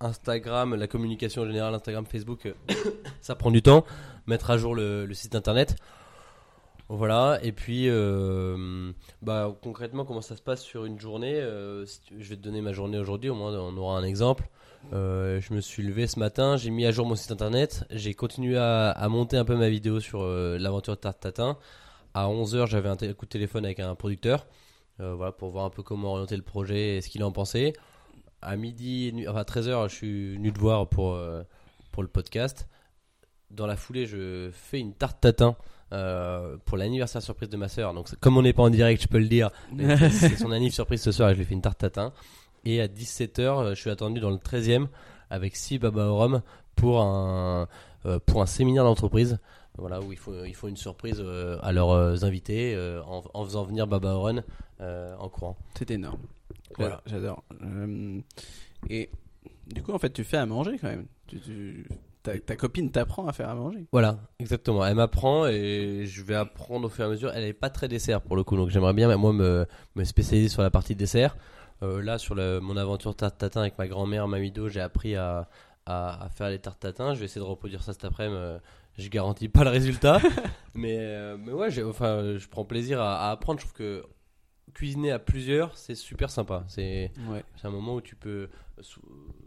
[0.00, 2.54] Instagram, la communication générale, Instagram, Facebook, euh,
[3.20, 3.84] ça prend du temps.
[4.26, 5.76] Mettre à jour le, site internet.
[6.88, 11.84] Voilà, et puis euh, bah, concrètement, comment ça se passe sur une journée euh,
[12.16, 14.48] Je vais te donner ma journée aujourd'hui, au moins on aura un exemple.
[14.92, 18.56] Je me suis levé ce matin, j'ai mis à jour mon site internet, j'ai continué
[18.56, 21.58] à, monter un peu ma vidéo sur l'aventure Tarte Tatin.
[22.14, 24.46] À 11h, j'avais un coup de téléphone avec un producteur
[24.98, 27.72] voilà, pour voir un peu comment orienter le projet et ce qu'il en pensait.
[28.46, 31.42] À midi, enfin 13h, je suis venu te voir pour, euh,
[31.90, 32.68] pour le podcast.
[33.50, 35.56] Dans la foulée, je fais une tarte tatin
[35.92, 37.92] euh, pour l'anniversaire surprise de ma soeur.
[37.92, 39.50] Donc, comme on n'est pas en direct, je peux le dire.
[39.76, 42.12] C'est son anniversaire surprise ce soir et je lui fais une tarte tatin.
[42.64, 44.86] Et à 17h, je suis attendu dans le 13e
[45.28, 46.42] avec 6 Baba au rhum
[46.76, 47.66] pour un,
[48.04, 49.38] euh, pour un séminaire d'entreprise.
[49.78, 53.22] Voilà, où il faut, il faut une surprise euh, à leurs euh, invités euh, en,
[53.34, 54.16] en faisant venir Baba
[54.80, 55.56] euh, en courant.
[55.76, 56.20] C'est énorme.
[56.76, 57.00] Voilà.
[57.06, 57.44] J'adore.
[57.62, 58.20] Euh,
[58.90, 59.10] et
[59.66, 61.06] du coup, en fait, tu fais à manger quand même.
[61.26, 61.88] Tu, tu-
[62.22, 63.86] ta, ta copine t'apprend à faire à manger.
[63.92, 64.84] Voilà, exactement.
[64.84, 67.30] Elle m'apprend et je vais apprendre au fur et à mesure.
[67.32, 70.48] Elle est pas très dessert pour le coup, donc j'aimerais bien moi me, me spécialiser
[70.48, 71.36] sur la partie dessert.
[71.82, 75.48] Euh, là, sur le- mon aventure tarte tatin avec ma grand-mère Mamido, j'ai appris à,
[75.84, 77.14] à, à faire les tartes tatin.
[77.14, 78.36] Je vais essayer de reproduire ça cet après-midi.
[78.38, 78.58] euh,
[78.98, 80.18] Je garantis pas le résultat,
[80.74, 83.60] mais euh, mais ouais, j'ai- enfin, je prends plaisir à, à apprendre.
[83.60, 84.02] Je trouve que
[84.76, 86.64] cuisiner à plusieurs, c'est super sympa.
[86.68, 87.42] C'est Ouais.
[87.64, 88.48] un moment où tu peux,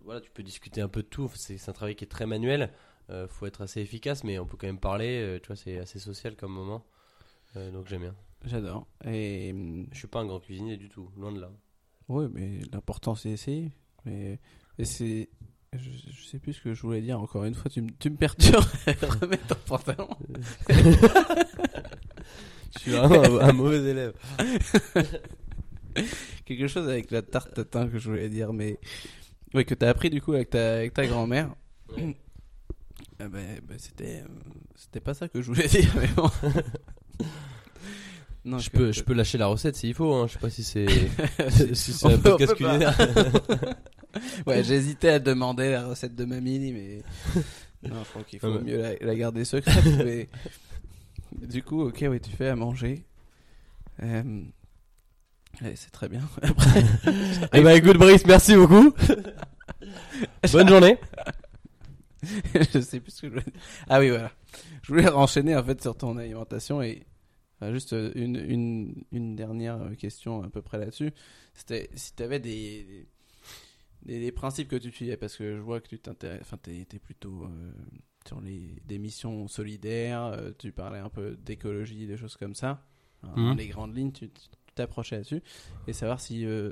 [0.03, 1.29] voilà, tu peux discuter un peu de tout.
[1.35, 2.71] C'est un travail qui est très manuel.
[3.11, 5.19] Euh, faut être assez efficace, mais on peut quand même parler.
[5.21, 6.83] euh, tu vois, c'est assez social comme moment.
[7.55, 8.15] Euh, donc j'aime bien.
[8.45, 8.87] J'adore.
[9.05, 9.53] Et
[9.91, 11.51] Je suis pas un grand cuisinier du tout, loin de là.
[12.07, 13.71] ouais, mais l'important c'est essayer.
[14.05, 14.39] Mais
[14.77, 15.29] et c'est,
[15.73, 17.19] je, je sais plus ce que je voulais dire.
[17.19, 18.63] Encore une fois, tu, me- tu me perturbes.
[19.21, 20.09] Remets ton pantalon.
[22.75, 24.13] Je suis vraiment un, un mauvais élève.
[26.45, 28.79] Quelque chose avec la tarte tatin que je voulais dire, mais
[29.53, 31.49] ouais, que t'as appris du coup avec ta, avec ta grand-mère.
[31.95, 32.15] Ouais.
[33.21, 34.27] Ah ben, ben, c'était, euh,
[34.77, 36.29] c'était pas ça que je voulais dire, mais bon.
[38.45, 40.13] non, Je que- peux, je peux lâcher la recette s'il faut.
[40.13, 40.27] Hein.
[40.27, 40.85] Je sais pas si c'est
[41.73, 42.97] si c'est un peut- podcast culinaire.
[44.47, 47.03] Ouais, j'hésitais à demander la recette de mamie, mais
[47.89, 49.83] non, je crois qu'il faut Non, mais- mieux la, la garder secrète.
[50.05, 50.29] mais
[51.31, 53.03] du coup, ok, oui, tu fais à manger.
[54.03, 54.43] Euh,
[55.61, 56.21] ouais, c'est très bien.
[56.41, 56.83] Après,
[57.53, 58.93] Eh ben écoute Brice, merci beaucoup.
[60.51, 60.97] Bonne journée.
[62.23, 63.61] je sais plus ce que je voulais dire.
[63.87, 64.31] Ah oui, voilà.
[64.83, 67.05] Je voulais renchaîner en fait sur ton alimentation et
[67.55, 71.11] enfin, juste euh, une, une, une dernière euh, question à peu près là-dessus.
[71.53, 73.07] C'était si tu avais des,
[74.05, 76.99] les principes que tu suivais, parce que je vois que tu t'intéresses, enfin, t'es t'es
[76.99, 77.71] plutôt euh,
[78.29, 82.81] sur les des missions solidaires, euh, tu parlais un peu d'écologie, des choses comme ça.
[83.23, 83.55] Mhm.
[83.57, 85.41] Les grandes lignes, tu tu t'approchais là-dessus.
[85.87, 86.71] Et savoir si euh,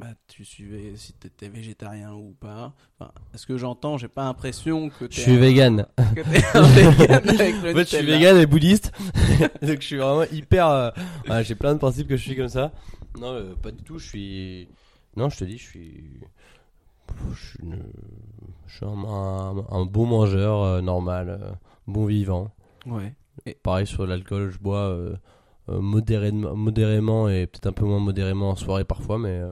[0.00, 2.72] bah, tu suivais, si t'étais végétarien ou pas.
[2.98, 5.86] Enfin, est-ce que j'entends, j'ai pas l'impression que Je t'es suis un- vegan.
[6.16, 6.62] que t'es un
[6.98, 8.92] vegan avec le En fait, je suis vegan et bouddhiste.
[9.62, 10.68] Donc, je suis vraiment hyper.
[10.68, 10.90] euh,
[11.28, 12.72] ouais, J'ai plein de principes que je suis comme ça.
[13.20, 13.98] Non, euh, pas du tout.
[13.98, 14.68] Je suis.
[15.16, 16.04] Non, je te dis, je suis.
[17.32, 17.82] Je suis, une-
[18.66, 21.50] je suis un, un- un bon mangeur euh, normal, euh,
[21.86, 22.50] bon vivant.
[22.86, 23.14] Ouais.
[23.62, 25.16] Pareil sur l'alcool, je bois euh,
[25.68, 29.42] modérément, modérément et peut-être un peu moins modérément en soirée parfois, mais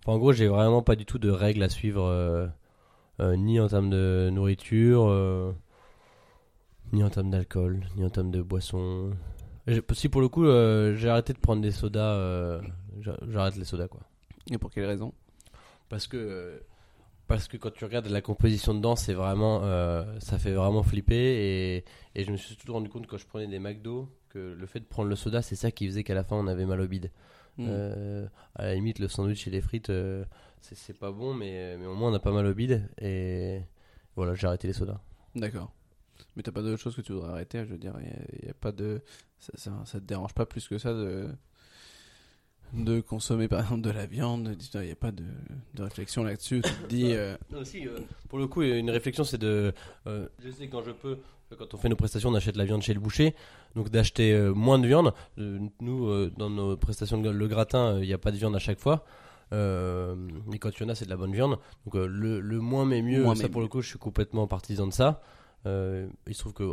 [0.00, 2.50] enfin, en gros, j'ai vraiment pas du tout de règles à suivre,
[3.20, 5.54] ni en termes de nourriture,
[6.92, 9.10] ni en termes d'alcool, ni en termes de boisson.
[9.92, 12.60] Si pour le coup, euh, j'ai arrêté de prendre des sodas, euh,
[13.00, 14.00] j'a- j'arrête les sodas quoi.
[14.50, 15.12] Et pour quelle raison?
[15.88, 16.58] Parce que, euh,
[17.26, 21.14] parce que quand tu regardes la composition dedans, c'est vraiment, euh, ça fait vraiment flipper.
[21.14, 24.66] Et, et je me suis surtout rendu compte quand je prenais des McDo que le
[24.66, 26.80] fait de prendre le soda, c'est ça qui faisait qu'à la fin on avait mal
[26.80, 27.10] au bide.
[27.56, 27.66] Hmm.
[27.68, 30.24] Euh, à la limite, le sandwich et les frites, euh,
[30.60, 32.88] c'est pas bon, mais, mais au moins on a pas mal au bide.
[33.00, 33.60] Et
[34.16, 35.00] voilà, j'ai arrêté les sodas.
[35.34, 35.72] D'accord.
[36.36, 37.96] Mais t'as pas d'autre chose que tu voudrais arrêter, je veux dire,
[38.42, 39.02] il a pas de.
[39.38, 41.28] Ça, ça, ça te dérange pas plus que ça de.
[42.76, 45.24] De consommer par exemple de la viande, il n'y a pas de,
[45.74, 47.12] de réflexion là-dessus, tu te dis.
[47.12, 47.98] euh, Non, euh,
[48.28, 49.72] pour le coup, une réflexion, c'est de.
[50.06, 51.18] euh, je sais quand je peux,
[51.58, 53.34] quand on fait nos prestations, on achète la viande chez le boucher,
[53.76, 55.12] donc d'acheter euh, moins de viande.
[55.36, 58.80] Nous, dans nos prestations, de le gratin, il n'y a pas de viande à chaque
[58.80, 59.04] fois.
[59.52, 61.58] Mais quand il y en a, c'est de la bonne viande.
[61.86, 64.46] Donc le, le moins mais mieux, Moins ça mais pour le coup, je suis complètement
[64.48, 65.22] partisan de ça.
[65.64, 66.64] Il se trouve que.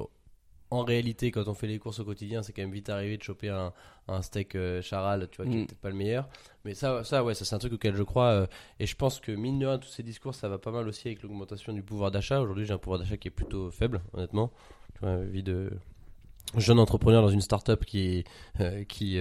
[0.71, 3.23] En réalité, quand on fait les courses au quotidien, c'est quand même vite arrivé de
[3.23, 3.73] choper un,
[4.07, 5.65] un steak euh, charal, tu vois, qui est Mm.
[5.67, 6.27] peut-être pas le meilleur.
[6.65, 8.27] Mais ça, ça ouais, ça c'est un truc auquel je crois.
[8.31, 8.47] euh,
[8.79, 11.09] et je pense que mine de rien, tous ces discours, ça va pas mal aussi
[11.09, 12.41] avec l'augmentation du pouvoir d'achat.
[12.41, 14.49] Aujourd'hui, j'ai un pouvoir d'achat qui est plutôt faible, honnêtement.
[14.95, 15.71] Tu vois, vie de
[16.57, 18.23] jeune entrepreneur dans une start-up qui,
[18.61, 19.19] euh, qui,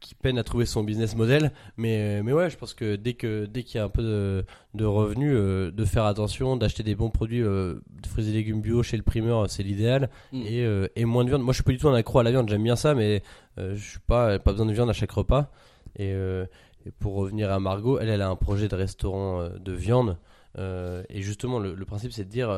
[0.00, 1.52] qui peine à trouver son business model.
[1.76, 4.44] Mais, mais ouais, je pense que dès que dès qu'il y a un peu de,
[4.74, 8.60] de revenus, euh, de faire attention, d'acheter des bons produits euh, de fruits et légumes
[8.60, 10.10] bio chez le primeur, c'est l'idéal.
[10.32, 10.42] Mm.
[10.46, 11.42] Et, euh, et moins de viande.
[11.42, 12.48] Moi, je suis pas du tout un accro à la viande.
[12.48, 13.22] J'aime bien ça, mais
[13.56, 15.50] je suis pas pas besoin de viande à chaque repas.
[15.96, 20.16] Et, et pour revenir à Margot, elle, elle a un projet de restaurant de viande.
[20.56, 22.50] Et justement, le, le principe, c'est de dire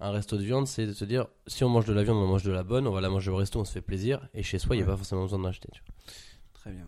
[0.00, 2.26] un resto de viande, c'est de se dire si on mange de la viande, on
[2.26, 2.86] mange de la bonne.
[2.86, 4.28] On va la manger au resto, on se fait plaisir.
[4.34, 4.92] Et chez soi, il n'y a Ouais.
[4.92, 5.68] pas forcément besoin d'en acheter.
[5.72, 6.12] tu vois.
[6.62, 6.86] Très bien.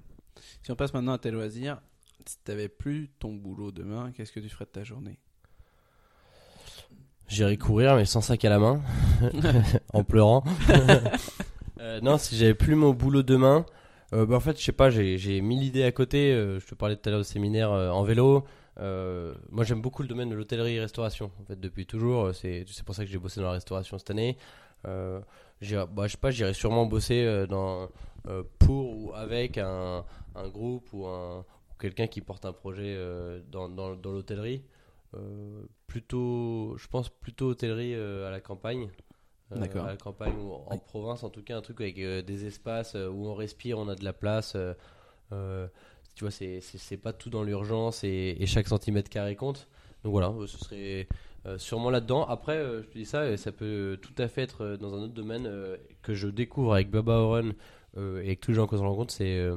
[0.63, 1.81] Si on passe maintenant à tes loisirs,
[2.27, 5.19] si t'avais plus ton boulot demain, qu'est-ce que tu ferais de ta journée?
[7.27, 8.81] J'irai courir, mais sans sac à la main,
[9.93, 10.45] en pleurant.
[11.81, 13.67] Euh, non, si j'avais plus mon boulot demain,
[14.15, 16.33] euh, bah, en fait, je sais pas, j'ai mille idées à côté.
[16.33, 18.45] euh, je te parlais tout à l'heure au séminaire en vélo.
[18.79, 21.31] Moi, j'aime beaucoup le domaine de l'hôtellerie-restauration.
[21.43, 24.09] En fait, depuis toujours, c'est c'est pour ça que j'ai bossé dans la restauration cette
[24.11, 24.39] année.
[25.61, 27.89] Bah, je sais pas, j'irai sûrement bosser euh, dans,
[28.29, 32.95] euh, pour ou avec un, un groupe ou, un, ou quelqu'un qui porte un projet
[32.97, 34.63] euh, dans, dans, dans l'hôtellerie.
[35.87, 38.89] Plutôt, je pense plutôt hôtellerie à la campagne.
[39.55, 39.85] D'accord.
[39.85, 43.29] À la campagne ou en province, en tout cas, un truc avec des espaces où
[43.29, 44.57] on respire, on a de la place.
[45.33, 45.69] euh,
[46.17, 49.69] tu vois, c'est pas tout dans l'urgence et, et chaque centimètre carré compte.
[50.03, 51.07] Donc voilà, ce serait
[51.47, 52.25] euh, sûrement là-dedans.
[52.25, 54.95] Après, euh, je te dis ça, et ça peut tout à fait être euh, dans
[54.95, 55.51] un autre domaine
[56.03, 57.55] que je découvre avec Baba Oren
[57.97, 59.13] et avec tous les gens que je rencontre.
[59.13, 59.49] C'est,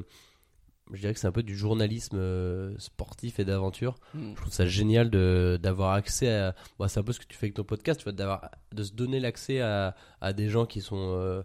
[0.92, 3.96] je dirais que c'est un peu du journalisme sportif et d'aventure.
[4.14, 4.30] Hmm.
[4.30, 6.54] Je trouve ça génial de d'avoir accès à.
[6.78, 8.82] Bon, c'est un peu ce que tu fais avec ton podcast, tu vois, d'avoir de
[8.84, 11.42] se donner l'accès à, à des gens qui sont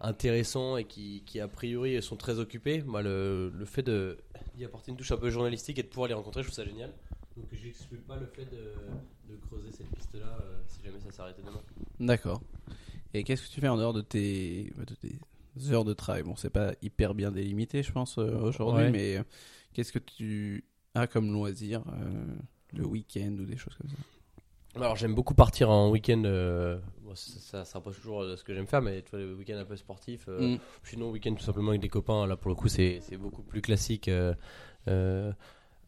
[0.00, 2.82] intéressants et qui, qui a priori sont très occupés.
[2.82, 6.14] Moi, le, le fait d'y apporter une touche un peu journalistique et de pouvoir les
[6.14, 6.90] rencontrer, je trouve ça génial.
[7.40, 8.74] Donc, j'exclus pas le fait de,
[9.32, 11.62] de creuser cette piste-là euh, si jamais ça s'arrêtait demain.
[11.98, 12.42] D'accord.
[13.14, 15.18] Et qu'est-ce que tu fais en dehors de tes, de tes
[15.72, 16.22] heures de travail?
[16.22, 18.90] Bon, c'est pas hyper bien délimité, je pense, euh, aujourd'hui, Ouais.
[18.90, 19.22] mais euh,
[19.72, 20.64] qu'est-ce que tu
[20.94, 22.26] as comme loisir euh,
[22.74, 23.96] le week-end ou des choses comme ça?
[24.76, 26.22] Alors j'aime beaucoup partir en week-end.
[26.24, 29.34] euh, bon, ça, ça, rapproche toujours de ce que j'aime faire, mais tu vois, le
[29.34, 30.26] week-end un peu sportif.
[30.28, 30.58] euh, Mm.
[30.84, 32.24] Sinon, week-end tout simplement avec des copains.
[32.26, 34.32] Là pour le coup, c'est c'est beaucoup plus classique, euh,
[34.86, 35.32] euh,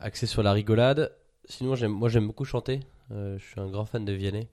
[0.00, 1.12] axé sur la rigolade.
[1.48, 2.80] Sinon, j'aime, moi j'aime beaucoup chanter.
[3.10, 4.48] Euh, je suis un grand fan de Vianney.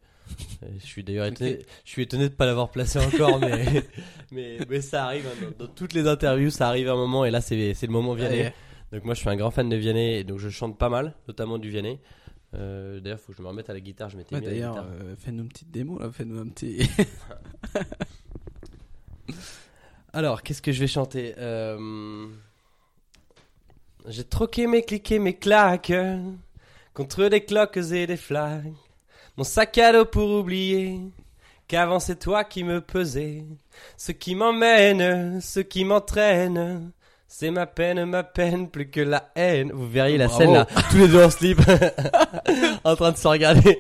[0.64, 3.84] Euh, Je suis d'ailleurs étonné, je suis étonné de pas l'avoir placé encore, mais,
[4.32, 5.26] mais, mais ça arrive.
[5.28, 7.88] hein, dans, dans toutes les interviews, ça arrive à un moment, et là c'est c'est
[7.88, 8.42] le moment Vianney.
[8.42, 8.54] Allez.
[8.92, 11.16] Donc moi je suis un grand fan de Vianney et donc je chante pas mal,
[11.28, 12.00] notamment du Vianney.
[12.56, 14.10] Euh, d'ailleurs, faut que je me remette à la guitare.
[14.10, 16.80] Je m'étais Ouais, mis D'ailleurs, euh, fais-nous une petite démo, là, fais-nous un petit.
[20.14, 22.28] Alors, qu'est-ce que je vais chanter Euh,
[24.08, 25.94] J'ai troqué mes cliquets, mes claques
[27.00, 28.74] contre des cloques et des flags.
[29.38, 31.00] Mon sac à dos pour oublier
[31.66, 33.46] qu'avant c'est toi qui me pesais.
[33.96, 36.92] Ce qui m'emmène, ce qui m'entraîne,
[37.32, 39.72] c'est ma peine, ma peine, plus que la haine.
[39.72, 40.42] Vous verriez la Bravo.
[40.42, 41.60] scène là, tous les deux en slip,
[42.84, 43.80] en train de se regarder.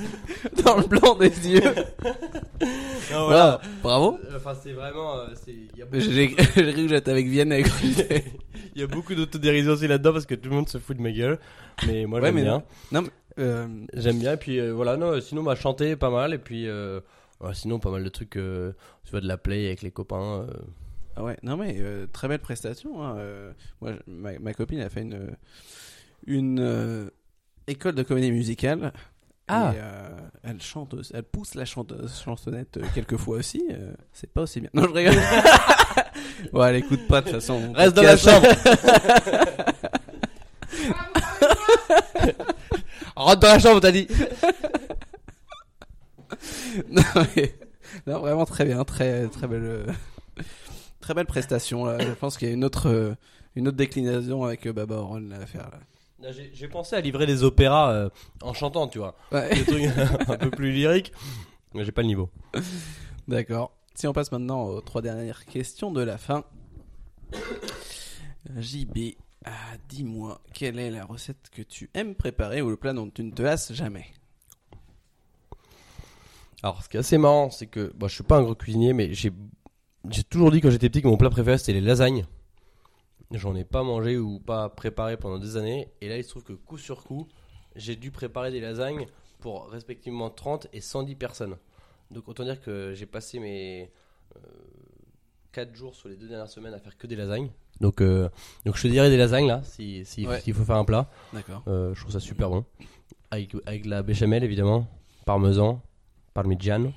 [0.64, 1.60] Dans le blanc des yeux.
[3.12, 3.60] Non, Voilà.
[3.82, 4.18] Bravo.
[4.34, 5.16] Enfin, c'est vraiment.
[5.18, 7.66] euh, c'est- Il y, a J'ai j'ai cru que j'étais avec Vienne avec
[8.74, 11.02] il y a beaucoup d'autodérision aussi là-dedans parce que tout le monde se fout de
[11.02, 11.38] ma gueule.
[11.86, 12.62] Mais moi, Ouais, j'aime mais bien.
[12.92, 13.08] Non, mais,
[13.40, 14.32] euh, J'aime bien.
[14.32, 16.32] Et puis euh, voilà, non, sinon, m'a chanté pas mal.
[16.34, 17.00] Et puis, euh,
[17.40, 18.36] ouais, sinon, pas mal de trucs.
[18.36, 18.72] euh,
[19.04, 20.46] tu vois, de la play avec les copains.
[20.48, 20.52] euh.
[21.18, 23.02] Ah ouais, non mais euh, très belle prestation.
[23.02, 25.36] hein, euh, moi, je- ma, ma copine a fait une
[26.26, 27.10] une euh,
[27.66, 28.92] école de comédie musicale.
[29.50, 29.72] Ah.
[29.74, 30.08] Et, euh,
[30.44, 33.62] elle chante, aussi- elle pousse la chanteuse chansonnette euh, quelques fois aussi.
[33.70, 34.68] euh, c'est pas aussi bien.
[34.74, 35.14] Non, je rigole.
[36.52, 37.72] ouais, elle écoute pas de toute façon.
[37.72, 38.46] Reste dans la chambre.
[43.16, 44.06] Rentre dans la chambre, t'as dit.
[46.90, 47.02] non,
[47.36, 47.54] mais-
[48.06, 49.86] non, vraiment très bien, très très belle, euh,
[51.08, 51.86] très belle prestation.
[51.86, 51.98] Là.
[51.98, 53.14] Je pense qu'il y a une autre euh,
[53.56, 55.70] une autre déclinaison avec euh, Baba Oron à faire.
[56.20, 56.32] Là.
[56.52, 58.10] J'ai pensé à livrer des opéras euh,
[58.42, 59.16] en chantant, tu vois.
[59.32, 59.48] Ouais.
[59.54, 59.84] Des trucs
[60.28, 61.14] un peu plus lyriques.
[61.72, 62.28] Mais j'ai pas le niveau.
[63.26, 63.72] D'accord.
[63.94, 66.44] Si on passe maintenant aux trois dernières questions de la fin.
[68.58, 69.14] JB,
[69.46, 69.50] ah,
[69.88, 73.30] dis-moi, quelle est la recette que tu aimes préparer ou le plat dont tu ne
[73.30, 74.08] te lasses jamais?
[76.62, 78.92] Alors, ce qui est assez marrant, c'est que bon, je suis pas un gros cuisinier,
[78.92, 79.32] mais j'ai
[80.10, 82.26] j'ai toujours dit quand j'étais petit que mon plat préféré c'était les lasagnes.
[83.30, 86.44] J'en ai pas mangé ou pas préparé pendant des années, et là il se trouve
[86.44, 87.28] que coup sur coup,
[87.76, 89.06] j'ai dû préparer des lasagnes
[89.40, 91.56] pour respectivement 30 et 110 personnes.
[92.10, 93.90] Donc autant dire que j'ai passé mes
[95.52, 97.50] 4 jours sur les deux dernières semaines à faire que des lasagnes.
[97.80, 98.28] Donc, euh,
[98.64, 100.40] donc je te dirais des lasagnes là, si, si- Ouais.
[100.40, 101.10] s'il faut faire un plat.
[101.32, 101.62] D'accord.
[101.68, 102.64] Euh, je trouve ça super bon.
[103.30, 104.86] Avec, avec la béchamel, évidemment.
[105.26, 105.80] Parmesan.
[106.34, 106.92] Parmigiano.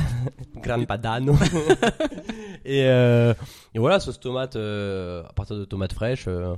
[0.62, 1.34] Gran Padano.
[2.66, 3.32] et, euh,
[3.74, 6.26] et voilà, sauce tomate euh, à partir de tomates fraîches.
[6.28, 6.54] euh,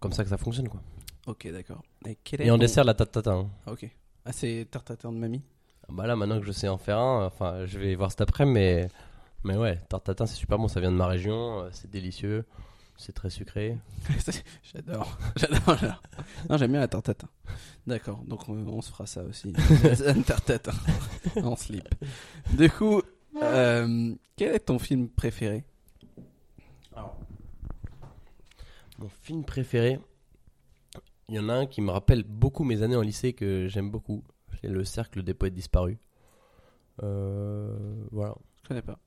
[0.00, 0.80] comme ça que ça fonctionne, quoi.
[1.26, 1.82] Ok, d'accord.
[2.06, 3.32] Et, Et en ton- dessert, la tarte tatin.
[3.40, 3.50] hein.
[3.66, 3.88] Ah, Ok.
[4.24, 5.42] Ah, c'est tarte tatin de mamie
[5.84, 8.20] Ah Bah là, maintenant que je sais en faire un, enfin, je vais voir cet
[8.20, 8.88] après, mais,
[9.44, 10.68] mais ouais, tarte tatin, c'est super bon.
[10.68, 12.44] Ça vient de ma région, c'est délicieux.
[12.96, 13.76] C'est très sucré.
[14.74, 15.18] J'adore.
[15.36, 15.76] J'adore.
[15.78, 16.02] j'adore.
[16.48, 17.28] Non, j'aime bien la tarte tatin.
[17.86, 18.22] D'accord.
[18.26, 19.52] Donc, on, on se fera ça aussi.
[20.14, 20.72] Une tarte tatin.
[21.42, 21.88] en slip.
[22.52, 23.02] Du coup,
[23.42, 25.64] euh, quel est ton film préféré?
[28.98, 29.98] Mon film préféré,
[31.28, 33.90] il y en a un qui me rappelle beaucoup mes années en lycée que j'aime
[33.90, 34.22] beaucoup.
[34.60, 35.96] C'est Le Cercle des Poètes Disparus.
[37.02, 37.74] Euh,
[38.12, 38.36] voilà.
[38.62, 38.98] Je connais pas.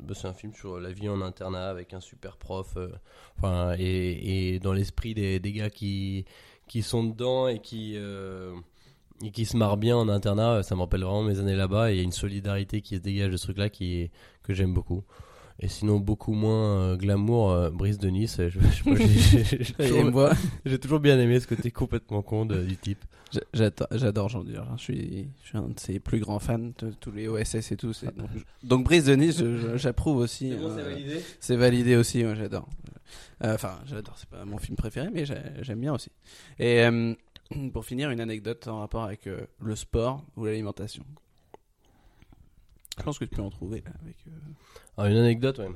[0.00, 2.76] Bah, c'est un film sur la vie en internat avec un super prof.
[2.76, 2.90] euh,
[3.36, 6.24] enfin, et, et dans l'esprit des, des gars qui,
[6.66, 8.54] qui sont dedans et qui, euh,
[9.24, 11.90] et qui se marrent bien en internat, ça me rappelle vraiment mes années là-bas.
[11.90, 14.10] Et il y a une solidarité qui se dégage de ce truc-là qui est-
[14.42, 15.02] que j'aime beaucoup.
[15.60, 18.36] Et sinon, beaucoup moins euh, glamour, euh, Brice de Nice.
[18.38, 18.60] Je, je-
[18.94, 19.72] je-
[20.64, 23.04] j'ai- toujours- bien aimé ce côté complètement con de- du type.
[23.32, 24.64] j'a- j'adore j'adore Jean Dur.
[24.76, 27.76] Je suis, je suis un de ses plus grands fans de tous les OSS et
[27.76, 27.92] tout.
[27.92, 28.30] c'est- Donc,
[28.62, 30.52] donc Brice Denis, je- je- j'approuve aussi.
[30.52, 32.68] euh, validé C'est validé aussi, moi j'adore.
[33.42, 36.10] Euh, Enfin, j'adore, c'est pas mon film préféré, mais j'ai- j'aime bien aussi.
[36.58, 37.14] Et euh,
[37.72, 41.04] pour finir, une anecdote en rapport avec euh, le sport ou l'alimentation.
[42.98, 43.92] Je pense que tu peux en trouver là.
[44.02, 44.30] Avec, euh,
[44.96, 45.70] Ah, une anecdote, ouais.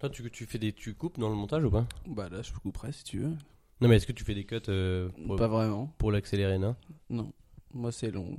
[0.00, 1.86] Toi, tu, tu fais des, tu coupes dans le montage ou pas?
[2.06, 3.36] Bah là, je couperai si tu veux.
[3.80, 5.92] Non, mais est-ce que tu fais des cuts euh, pour, Pas vraiment.
[5.98, 6.76] pour l'accélérer, non?
[7.10, 7.32] Non.
[7.72, 8.36] Moi, c'est long.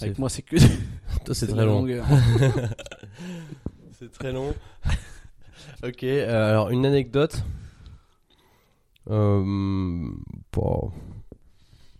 [0.00, 0.56] Avec moi, c'est que.
[1.24, 1.86] Toi, c'est très long.
[3.92, 4.54] C'est très long.
[5.82, 7.42] ok, alors une anecdote.
[9.10, 10.10] Euh.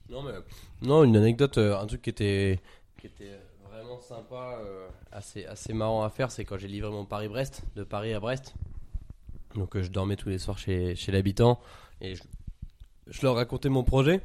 [0.09, 0.33] Non, mais.
[0.81, 2.61] Non, une anecdote, euh, un truc qui était,
[3.01, 3.39] qui était
[3.69, 7.83] vraiment sympa, euh, assez, assez marrant à faire, c'est quand j'ai livré mon Paris-Brest, de
[7.85, 8.55] Paris à Brest.
[9.55, 11.59] Donc euh, je dormais tous les soirs chez, chez l'habitant
[12.01, 12.23] et je,
[13.07, 14.21] je leur racontais mon projet.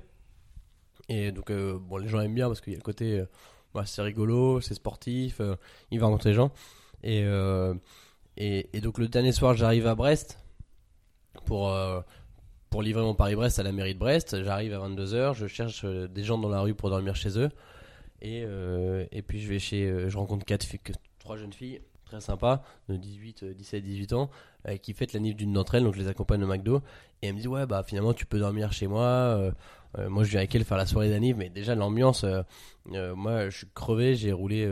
[1.09, 3.21] Et donc, bon, les gens aiment bien parce qu'il y a le côté,
[3.73, 5.41] bah, c'est rigolo, c'est sportif,
[5.91, 6.51] il va rencontrer les gens.
[7.03, 7.25] Et,
[8.37, 10.39] et, donc le dernier soir, j'arrive à Brest
[11.45, 11.75] pour,
[12.73, 14.43] pour livrer mon Paris-Brest à la mairie de Brest.
[14.43, 17.51] J'arrive à 22h, je cherche euh, des gens dans la rue pour dormir chez eux.
[18.19, 20.79] Et, euh, puis je vais chez, euh, je rencontre quatre filles,
[21.19, 24.31] trois jeunes filles très sympas de 18, euh, 17, 18 ans
[24.81, 25.83] qui fêtent la nif d'une d'entre elles.
[25.83, 26.81] Donc je les accompagne au McDo
[27.21, 29.53] et elles me disent ouais bah finalement tu peux dormir chez moi.
[30.09, 32.25] moi je viens avec elle faire la soirée d'anniv, mais déjà l'ambiance,
[32.85, 34.67] moi je suis crevé, j'ai roulé.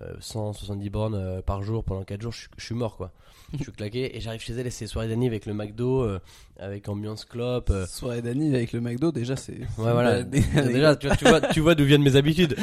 [0.00, 2.96] Euh, euh, 170 bornes euh, par jour pendant 4 jours, je, suis- je suis mort
[2.96, 3.10] quoi.
[3.52, 6.18] je suis claqué et j'arrive chez elle et c'est soirée d'anniv avec le McDo, euh,
[6.58, 7.68] avec ambiance clope.
[7.70, 9.58] euh, Soirée d'Annie avec le McDo, déjà, c'est.
[9.58, 10.22] Ouais, voilà.
[10.22, 12.56] Déjà, tu vois, tu vois, tu vois d'où viennent mes habitudes.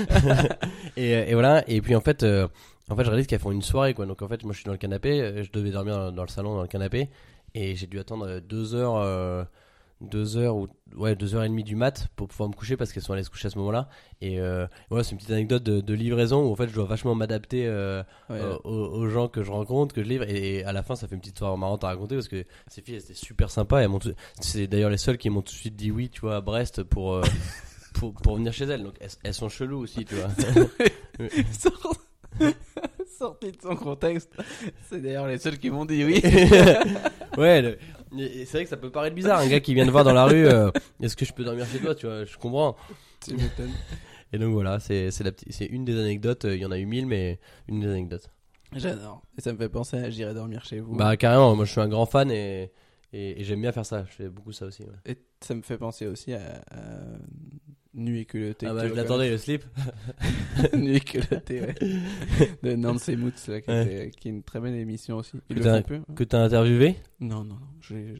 [0.97, 1.63] et, et voilà.
[1.69, 2.47] Et puis en fait, euh,
[2.89, 4.05] en fait, je réalise qu'elles font une soirée, quoi.
[4.07, 5.43] Donc en fait, moi, je suis dans le canapé.
[5.43, 7.09] Je devais dormir dans, dans le salon, dans le canapé,
[7.53, 8.95] et j'ai dû attendre euh, deux heures,
[10.01, 12.77] euh, deux heures ou ouais, deux heures et demie du mat pour pouvoir me coucher
[12.77, 13.89] parce qu'elles sont allées se coucher à ce moment-là.
[14.21, 16.85] Et euh, voilà, c'est une petite anecdote de, de livraison où en fait, je dois
[16.85, 17.65] vachement m'adapter.
[17.67, 20.83] euh, Ouais, euh, aux, aux gens que je rencontre, que je livre, et, à la
[20.83, 23.13] fin, ça fait une petite histoire marrante à raconter parce que ces filles, elles étaient
[23.13, 23.83] super sympas.
[23.83, 23.87] et
[24.41, 26.83] C'est d'ailleurs les seules qui m'ont tout de suite dit oui, tu vois, à Brest
[26.83, 27.21] pour.
[27.95, 30.29] pour, pour venir chez elles, donc elles, elles sont cheloues aussi, tu vois.
[31.51, 31.95] Sort-
[33.17, 34.31] Sorti de son contexte.
[34.89, 36.21] C'est d'ailleurs les seuls qui m'ont dit oui.
[37.37, 37.77] ouais, le-
[38.17, 40.13] et c'est vrai que ça peut paraître bizarre, un gars qui vient te voir dans
[40.13, 42.75] la rue, euh, est-ce que je peux dormir chez toi, tu vois, je comprends.
[43.23, 43.71] tu m'étonnes.
[44.31, 46.71] Et donc voilà, c'est c'est la petite- c'est une des anecdotes, euh, il y en
[46.71, 48.29] a eu mille, mais une des anecdotes.
[48.75, 49.23] J'adore.
[49.37, 50.95] Et ça me fait penser à J'irai dormir chez vous.
[50.95, 52.71] Bah carrément, moi je suis un grand fan et,
[53.13, 54.83] et, et j'aime bien faire ça, je fais beaucoup ça aussi.
[54.83, 54.89] ouais.
[55.11, 56.77] Et ça me fait penser aussi à, à
[57.99, 58.65] Nuit et culottée.
[58.65, 59.63] Ah bah je l'attendais, le slip.
[60.73, 61.75] Nuit et culottée, ouais.
[62.63, 63.83] De Nancy Moots, là, qui, Ouais.
[63.85, 65.33] était- qui est une très bonne émission aussi.
[65.49, 65.83] Ils Que t'as- hein
[66.15, 67.57] Que t'as interviewé, Non, non, non.
[67.81, 68.15] J'ai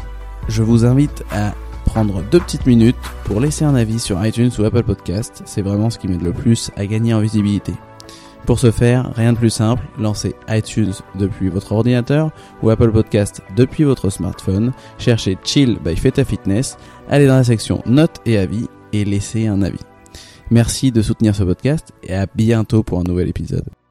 [0.48, 1.54] je vous invite à
[1.90, 5.42] prendre deux petites minutes pour laisser un avis sur iTunes ou Apple Podcast.
[5.44, 7.72] C'est vraiment ce qui m'aide le plus à gagner en visibilité.
[8.46, 12.30] Pour ce faire, rien de plus simple, lancez iTunes depuis votre ordinateur
[12.62, 16.78] ou Apple Podcast depuis votre smartphone, cherchez Chill by Feta Fitness,
[17.08, 19.84] allez dans la section Notes et avis et laissez un avis.
[20.50, 23.66] Merci de soutenir ce podcast et à bientôt pour un nouvel épisode.